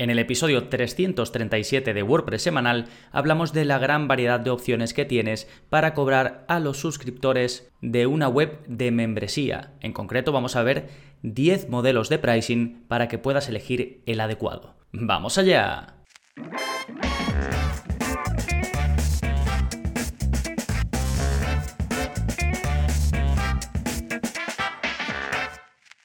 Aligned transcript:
En 0.00 0.10
el 0.10 0.20
episodio 0.20 0.68
337 0.68 1.92
de 1.92 2.02
WordPress 2.04 2.42
semanal 2.42 2.86
hablamos 3.10 3.52
de 3.52 3.64
la 3.64 3.78
gran 3.78 4.06
variedad 4.06 4.38
de 4.38 4.50
opciones 4.50 4.94
que 4.94 5.04
tienes 5.04 5.48
para 5.70 5.92
cobrar 5.92 6.44
a 6.46 6.60
los 6.60 6.78
suscriptores 6.78 7.72
de 7.82 8.06
una 8.06 8.28
web 8.28 8.60
de 8.68 8.92
membresía. 8.92 9.72
En 9.80 9.92
concreto 9.92 10.30
vamos 10.30 10.54
a 10.54 10.62
ver 10.62 10.88
10 11.22 11.68
modelos 11.68 12.08
de 12.10 12.20
pricing 12.20 12.84
para 12.86 13.08
que 13.08 13.18
puedas 13.18 13.48
elegir 13.48 14.02
el 14.06 14.20
adecuado. 14.20 14.76
¡Vamos 14.92 15.36
allá! 15.36 15.96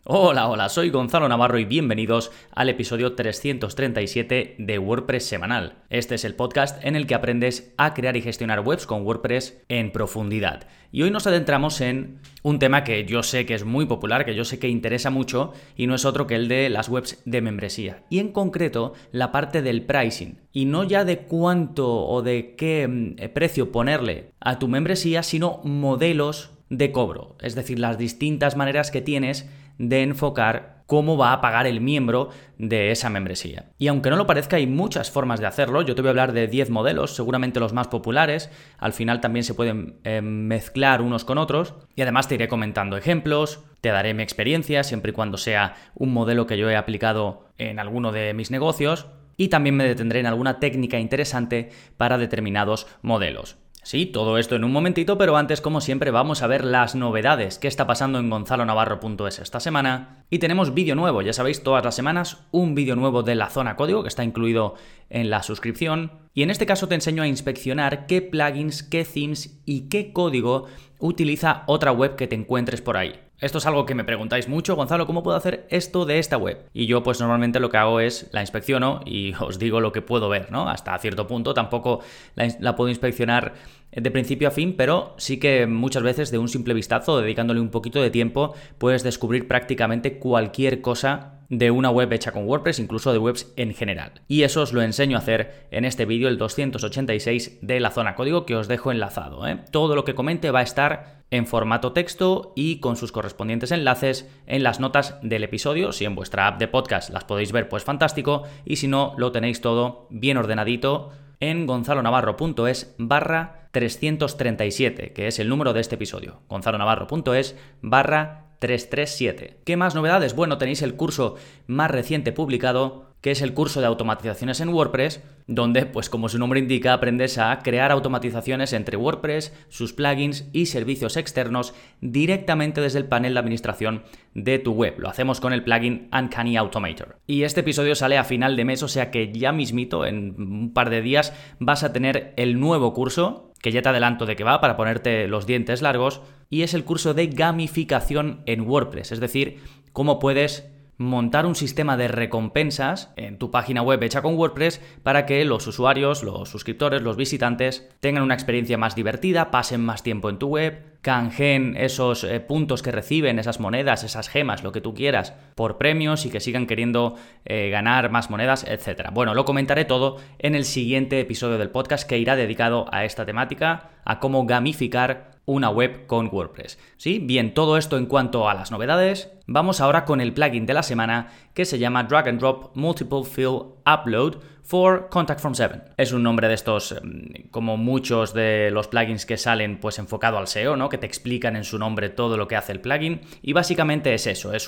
Hola, 0.05 0.49
hola, 0.49 0.67
soy 0.67 0.89
Gonzalo 0.89 1.29
Navarro 1.29 1.59
y 1.59 1.63
bienvenidos 1.63 2.29
al 2.51 2.67
episodio 2.67 3.13
337 3.13 4.55
de 4.59 4.77
WordPress 4.77 5.23
semanal. 5.23 5.77
Este 5.89 6.15
es 6.15 6.25
el 6.25 6.35
podcast 6.35 6.83
en 6.83 6.97
el 6.97 7.07
que 7.07 7.15
aprendes 7.15 7.73
a 7.77 7.93
crear 7.93 8.17
y 8.17 8.21
gestionar 8.21 8.67
webs 8.67 8.85
con 8.85 9.05
WordPress 9.05 9.63
en 9.69 9.93
profundidad. 9.93 10.67
Y 10.91 11.03
hoy 11.03 11.09
nos 11.09 11.25
adentramos 11.25 11.79
en 11.79 12.19
un 12.41 12.59
tema 12.59 12.83
que 12.83 13.05
yo 13.05 13.23
sé 13.23 13.45
que 13.45 13.53
es 13.53 13.63
muy 13.63 13.85
popular, 13.85 14.25
que 14.25 14.35
yo 14.35 14.43
sé 14.43 14.59
que 14.59 14.67
interesa 14.67 15.09
mucho 15.09 15.53
y 15.77 15.87
no 15.87 15.95
es 15.95 16.03
otro 16.03 16.27
que 16.27 16.35
el 16.35 16.49
de 16.49 16.69
las 16.69 16.89
webs 16.89 17.21
de 17.23 17.39
membresía. 17.39 18.03
Y 18.09 18.19
en 18.19 18.33
concreto 18.33 18.95
la 19.13 19.31
parte 19.31 19.61
del 19.61 19.83
pricing. 19.83 20.41
Y 20.51 20.65
no 20.65 20.83
ya 20.83 21.05
de 21.05 21.19
cuánto 21.19 21.89
o 21.89 22.21
de 22.21 22.55
qué 22.57 22.89
mm, 22.89 23.31
precio 23.33 23.71
ponerle 23.71 24.33
a 24.41 24.59
tu 24.59 24.67
membresía, 24.67 25.23
sino 25.23 25.61
modelos 25.63 26.49
de 26.69 26.91
cobro. 26.91 27.37
Es 27.39 27.55
decir, 27.55 27.79
las 27.79 27.97
distintas 27.97 28.57
maneras 28.57 28.91
que 28.91 29.01
tienes 29.01 29.47
de 29.77 30.03
enfocar 30.03 30.73
cómo 30.85 31.17
va 31.17 31.33
a 31.33 31.41
pagar 31.41 31.65
el 31.65 31.81
miembro 31.81 32.29
de 32.57 32.91
esa 32.91 33.09
membresía. 33.09 33.71
Y 33.77 33.87
aunque 33.87 34.09
no 34.09 34.15
lo 34.15 34.27
parezca, 34.27 34.57
hay 34.57 34.67
muchas 34.67 35.09
formas 35.09 35.39
de 35.39 35.47
hacerlo. 35.47 35.81
Yo 35.81 35.95
te 35.95 36.01
voy 36.01 36.09
a 36.09 36.11
hablar 36.11 36.33
de 36.33 36.47
10 36.47 36.69
modelos, 36.69 37.15
seguramente 37.15 37.59
los 37.59 37.73
más 37.73 37.87
populares. 37.87 38.51
Al 38.77 38.93
final 38.93 39.21
también 39.21 39.43
se 39.43 39.53
pueden 39.53 39.99
eh, 40.03 40.21
mezclar 40.21 41.01
unos 41.01 41.25
con 41.25 41.37
otros. 41.37 41.73
Y 41.95 42.01
además 42.01 42.27
te 42.27 42.35
iré 42.35 42.47
comentando 42.47 42.97
ejemplos, 42.97 43.63
te 43.81 43.89
daré 43.89 44.13
mi 44.13 44.23
experiencia, 44.23 44.83
siempre 44.83 45.11
y 45.11 45.13
cuando 45.13 45.37
sea 45.37 45.75
un 45.95 46.13
modelo 46.13 46.45
que 46.45 46.57
yo 46.57 46.69
he 46.69 46.75
aplicado 46.75 47.47
en 47.57 47.79
alguno 47.79 48.11
de 48.11 48.33
mis 48.33 48.51
negocios. 48.51 49.07
Y 49.35 49.47
también 49.47 49.75
me 49.75 49.85
detendré 49.85 50.19
en 50.19 50.27
alguna 50.27 50.59
técnica 50.59 50.99
interesante 50.99 51.71
para 51.97 52.19
determinados 52.19 52.85
modelos. 53.01 53.57
Sí, 53.83 54.05
todo 54.05 54.37
esto 54.37 54.55
en 54.55 54.63
un 54.63 54.71
momentito, 54.71 55.17
pero 55.17 55.35
antes, 55.35 55.59
como 55.59 55.81
siempre, 55.81 56.09
vamos 56.09 56.41
a 56.41 56.47
ver 56.47 56.63
las 56.63 56.95
novedades 56.95 57.59
que 57.59 57.67
está 57.67 57.85
pasando 57.85 58.17
en 58.17 58.29
gonzalonavarro.es 58.29 59.39
esta 59.39 59.59
semana. 59.59 60.23
Y 60.29 60.39
tenemos 60.39 60.73
vídeo 60.73 60.95
nuevo, 60.95 61.21
ya 61.21 61.33
sabéis, 61.33 61.63
todas 61.63 61.83
las 61.83 61.93
semanas 61.93 62.45
un 62.51 62.75
vídeo 62.75 62.95
nuevo 62.95 63.23
de 63.23 63.35
la 63.35 63.49
zona 63.49 63.75
código 63.75 64.01
que 64.01 64.07
está 64.07 64.23
incluido 64.23 64.75
en 65.09 65.29
la 65.29 65.43
suscripción. 65.43 66.13
Y 66.33 66.43
en 66.43 66.49
este 66.49 66.65
caso 66.65 66.87
te 66.87 66.95
enseño 66.95 67.23
a 67.23 67.27
inspeccionar 67.27 68.07
qué 68.07 68.21
plugins, 68.21 68.83
qué 68.83 69.03
themes 69.03 69.61
y 69.65 69.89
qué 69.89 70.13
código 70.13 70.67
utiliza 70.99 71.63
otra 71.67 71.91
web 71.91 72.15
que 72.15 72.27
te 72.27 72.35
encuentres 72.35 72.81
por 72.81 72.95
ahí. 72.95 73.19
Esto 73.43 73.57
es 73.57 73.65
algo 73.65 73.85
que 73.85 73.93
me 73.93 74.05
preguntáis 74.05 74.47
mucho, 74.47 74.77
Gonzalo, 74.77 75.05
¿cómo 75.05 75.21
puedo 75.21 75.35
hacer 75.35 75.67
esto 75.69 76.05
de 76.05 76.17
esta 76.17 76.37
web? 76.37 76.63
Y 76.73 76.85
yo 76.85 77.03
pues 77.03 77.19
normalmente 77.19 77.59
lo 77.59 77.69
que 77.69 77.75
hago 77.75 77.99
es 77.99 78.29
la 78.31 78.39
inspecciono 78.39 79.01
y 79.05 79.33
os 79.41 79.59
digo 79.59 79.81
lo 79.81 79.91
que 79.91 80.01
puedo 80.01 80.29
ver, 80.29 80.49
¿no? 80.49 80.69
Hasta 80.69 80.97
cierto 80.97 81.27
punto 81.27 81.53
tampoco 81.53 81.99
la, 82.35 82.77
puedo 82.77 82.87
inspeccionar 82.87 83.53
de 83.95 84.11
principio 84.11 84.47
a 84.47 84.51
fin, 84.51 84.75
pero 84.77 85.13
sí 85.17 85.37
que 85.39 85.67
muchas 85.67 86.03
veces 86.03 86.31
de 86.31 86.37
un 86.37 86.49
simple 86.49 86.73
vistazo, 86.73 87.19
dedicándole 87.19 87.59
un 87.59 87.69
poquito 87.69 88.01
de 88.01 88.09
tiempo, 88.09 88.53
puedes 88.77 89.03
descubrir 89.03 89.47
prácticamente 89.47 90.17
cualquier 90.19 90.81
cosa 90.81 91.33
de 91.49 91.71
una 91.71 91.89
web 91.89 92.11
hecha 92.11 92.31
con 92.31 92.47
WordPress, 92.47 92.79
incluso 92.79 93.11
de 93.11 93.19
webs 93.19 93.53
en 93.57 93.73
general. 93.73 94.21
Y 94.27 94.43
eso 94.43 94.61
os 94.61 94.73
lo 94.73 94.81
enseño 94.81 95.17
a 95.17 95.19
hacer 95.19 95.67
en 95.71 95.85
este 95.85 96.05
vídeo, 96.05 96.27
el 96.27 96.37
286 96.37 97.59
de 97.61 97.79
la 97.79 97.91
zona 97.91 98.15
código, 98.15 98.45
que 98.45 98.55
os 98.55 98.67
dejo 98.67 98.91
enlazado. 98.91 99.47
¿eh? 99.47 99.59
Todo 99.71 99.95
lo 99.95 100.03
que 100.03 100.15
comente 100.15 100.51
va 100.51 100.59
a 100.59 100.63
estar 100.63 101.23
en 101.31 101.47
formato 101.47 101.93
texto 101.93 102.53
y 102.55 102.79
con 102.79 102.95
sus 102.95 103.11
correspondientes 103.11 103.71
enlaces 103.71 104.29
en 104.45 104.63
las 104.63 104.79
notas 104.79 105.17
del 105.21 105.43
episodio. 105.43 105.91
Si 105.91 106.05
en 106.05 106.15
vuestra 106.15 106.47
app 106.47 106.59
de 106.59 106.67
podcast 106.67 107.09
las 107.09 107.23
podéis 107.23 107.51
ver, 107.51 107.69
pues 107.69 107.83
fantástico. 107.83 108.43
Y 108.65 108.75
si 108.75 108.87
no, 108.87 109.13
lo 109.17 109.31
tenéis 109.31 109.61
todo 109.61 110.07
bien 110.09 110.37
ordenadito 110.37 111.11
en 111.39 111.65
gonzalonavarro.es 111.65 112.95
barra 112.97 113.69
337, 113.71 115.13
que 115.13 115.27
es 115.27 115.39
el 115.39 115.49
número 115.49 115.73
de 115.73 115.81
este 115.81 115.95
episodio. 115.95 116.41
gonzalonavarro.es 116.49 117.55
barra 117.81 118.55
337. 118.59 119.59
¿Qué 119.65 119.77
más 119.77 119.95
novedades? 119.95 120.35
Bueno, 120.35 120.57
tenéis 120.57 120.81
el 120.81 120.95
curso 120.95 121.35
más 121.67 121.91
reciente 121.91 122.31
publicado 122.31 123.12
que 123.23 123.31
es 123.31 123.41
el 123.41 123.53
curso 123.53 123.79
de 123.79 123.87
automatizaciones 123.87 124.59
en 124.59 124.67
WordPress, 124.67 125.23
donde, 125.47 125.85
pues 125.85 126.09
como 126.09 126.27
su 126.27 126.37
nombre 126.37 126.59
indica, 126.59 126.91
aprendes 126.91 127.37
a 127.37 127.57
crear 127.59 127.89
automatizaciones 127.93 128.73
entre 128.73 128.97
WordPress, 128.97 129.53
sus 129.69 129.93
plugins 129.93 130.49
y 130.51 130.65
servicios 130.65 131.15
externos 131.15 131.73
directamente 132.01 132.81
desde 132.81 132.99
el 132.99 133.05
panel 133.05 133.33
de 133.33 133.39
administración 133.39 134.03
de 134.33 134.59
tu 134.59 134.73
web. 134.73 134.95
Lo 134.97 135.07
hacemos 135.07 135.39
con 135.39 135.53
el 135.53 135.63
plugin 135.63 136.09
Uncanny 136.11 136.57
Automator. 136.57 137.17
Y 137.25 137.43
este 137.43 137.61
episodio 137.61 137.95
sale 137.95 138.17
a 138.17 138.25
final 138.25 138.57
de 138.57 138.65
mes, 138.65 138.83
o 138.83 138.89
sea 138.89 139.09
que 139.09 139.31
ya 139.31 139.53
mismito, 139.53 140.05
en 140.05 140.35
un 140.37 140.73
par 140.73 140.89
de 140.89 141.01
días, 141.01 141.31
vas 141.59 141.85
a 141.85 141.93
tener 141.93 142.33
el 142.35 142.59
nuevo 142.59 142.93
curso, 142.93 143.53
que 143.61 143.71
ya 143.71 143.81
te 143.81 143.87
adelanto 143.87 144.25
de 144.25 144.35
que 144.35 144.43
va 144.43 144.59
para 144.59 144.75
ponerte 144.75 145.29
los 145.29 145.47
dientes 145.47 145.81
largos, 145.81 146.21
y 146.49 146.63
es 146.63 146.73
el 146.73 146.83
curso 146.83 147.13
de 147.13 147.27
gamificación 147.27 148.41
en 148.47 148.67
WordPress, 148.67 149.13
es 149.13 149.21
decir, 149.21 149.61
cómo 149.93 150.19
puedes 150.19 150.72
montar 151.03 151.45
un 151.45 151.55
sistema 151.55 151.97
de 151.97 152.07
recompensas 152.07 153.13
en 153.15 153.37
tu 153.37 153.51
página 153.51 153.81
web 153.81 154.01
hecha 154.03 154.21
con 154.21 154.35
WordPress 154.35 154.81
para 155.03 155.25
que 155.25 155.45
los 155.45 155.67
usuarios, 155.67 156.23
los 156.23 156.49
suscriptores, 156.49 157.01
los 157.01 157.17
visitantes 157.17 157.89
tengan 157.99 158.23
una 158.23 158.33
experiencia 158.33 158.77
más 158.77 158.95
divertida, 158.95 159.51
pasen 159.51 159.83
más 159.83 160.03
tiempo 160.03 160.29
en 160.29 160.39
tu 160.39 160.47
web, 160.47 160.81
canjeen 161.01 161.75
esos 161.77 162.23
eh, 162.23 162.39
puntos 162.39 162.81
que 162.81 162.91
reciben, 162.91 163.37
esas 163.37 163.59
monedas, 163.59 164.03
esas 164.03 164.29
gemas, 164.29 164.63
lo 164.63 164.71
que 164.71 164.81
tú 164.81 164.93
quieras, 164.93 165.33
por 165.53 165.77
premios 165.77 166.25
y 166.25 166.29
que 166.29 166.39
sigan 166.39 166.65
queriendo 166.65 167.15
eh, 167.45 167.69
ganar 167.69 168.09
más 168.09 168.29
monedas, 168.29 168.65
etc. 168.67 169.09
Bueno, 169.11 169.33
lo 169.33 169.45
comentaré 169.45 169.83
todo 169.83 170.17
en 170.39 170.55
el 170.55 170.63
siguiente 170.63 171.19
episodio 171.19 171.57
del 171.57 171.71
podcast 171.71 172.07
que 172.07 172.17
irá 172.17 172.37
dedicado 172.37 172.85
a 172.91 173.03
esta 173.03 173.25
temática, 173.25 173.89
a 174.05 174.19
cómo 174.19 174.45
gamificar 174.45 175.32
una 175.45 175.69
web 175.69 176.05
con 176.07 176.29
WordPress. 176.31 176.79
¿Sí? 176.97 177.19
Bien, 177.19 177.53
todo 177.53 177.77
esto 177.77 177.97
en 177.97 178.05
cuanto 178.05 178.49
a 178.49 178.53
las 178.53 178.71
novedades. 178.71 179.31
Vamos 179.45 179.81
ahora 179.81 180.05
con 180.05 180.21
el 180.21 180.33
plugin 180.33 180.65
de 180.65 180.73
la 180.73 180.83
semana 180.83 181.27
que 181.53 181.65
se 181.65 181.79
llama 181.79 182.03
Drag 182.03 182.29
and 182.29 182.39
Drop 182.39 182.75
Multiple 182.75 183.23
Fill 183.25 183.59
Upload 183.85 184.41
for 184.63 185.09
Contact 185.09 185.41
From 185.41 185.53
7. 185.53 185.81
Es 185.97 186.13
un 186.13 186.23
nombre 186.23 186.47
de 186.47 186.53
estos, 186.53 186.93
em, 186.93 187.49
como 187.51 187.75
muchos 187.75 188.33
de 188.33 188.71
los 188.71 188.87
plugins 188.87 189.25
que 189.25 189.37
salen, 189.37 189.79
pues 189.79 189.99
enfocado 189.99 190.37
al 190.37 190.47
SEO, 190.47 190.77
¿no? 190.77 190.87
Que 190.87 190.97
te 190.97 191.05
explican 191.05 191.57
en 191.57 191.65
su 191.65 191.77
nombre 191.77 192.09
todo 192.09 192.37
lo 192.37 192.47
que 192.47 192.55
hace 192.55 192.71
el 192.71 192.79
plugin. 192.79 193.21
Y 193.41 193.51
básicamente 193.51 194.13
es 194.13 194.25
eso, 194.27 194.53
es 194.53 194.67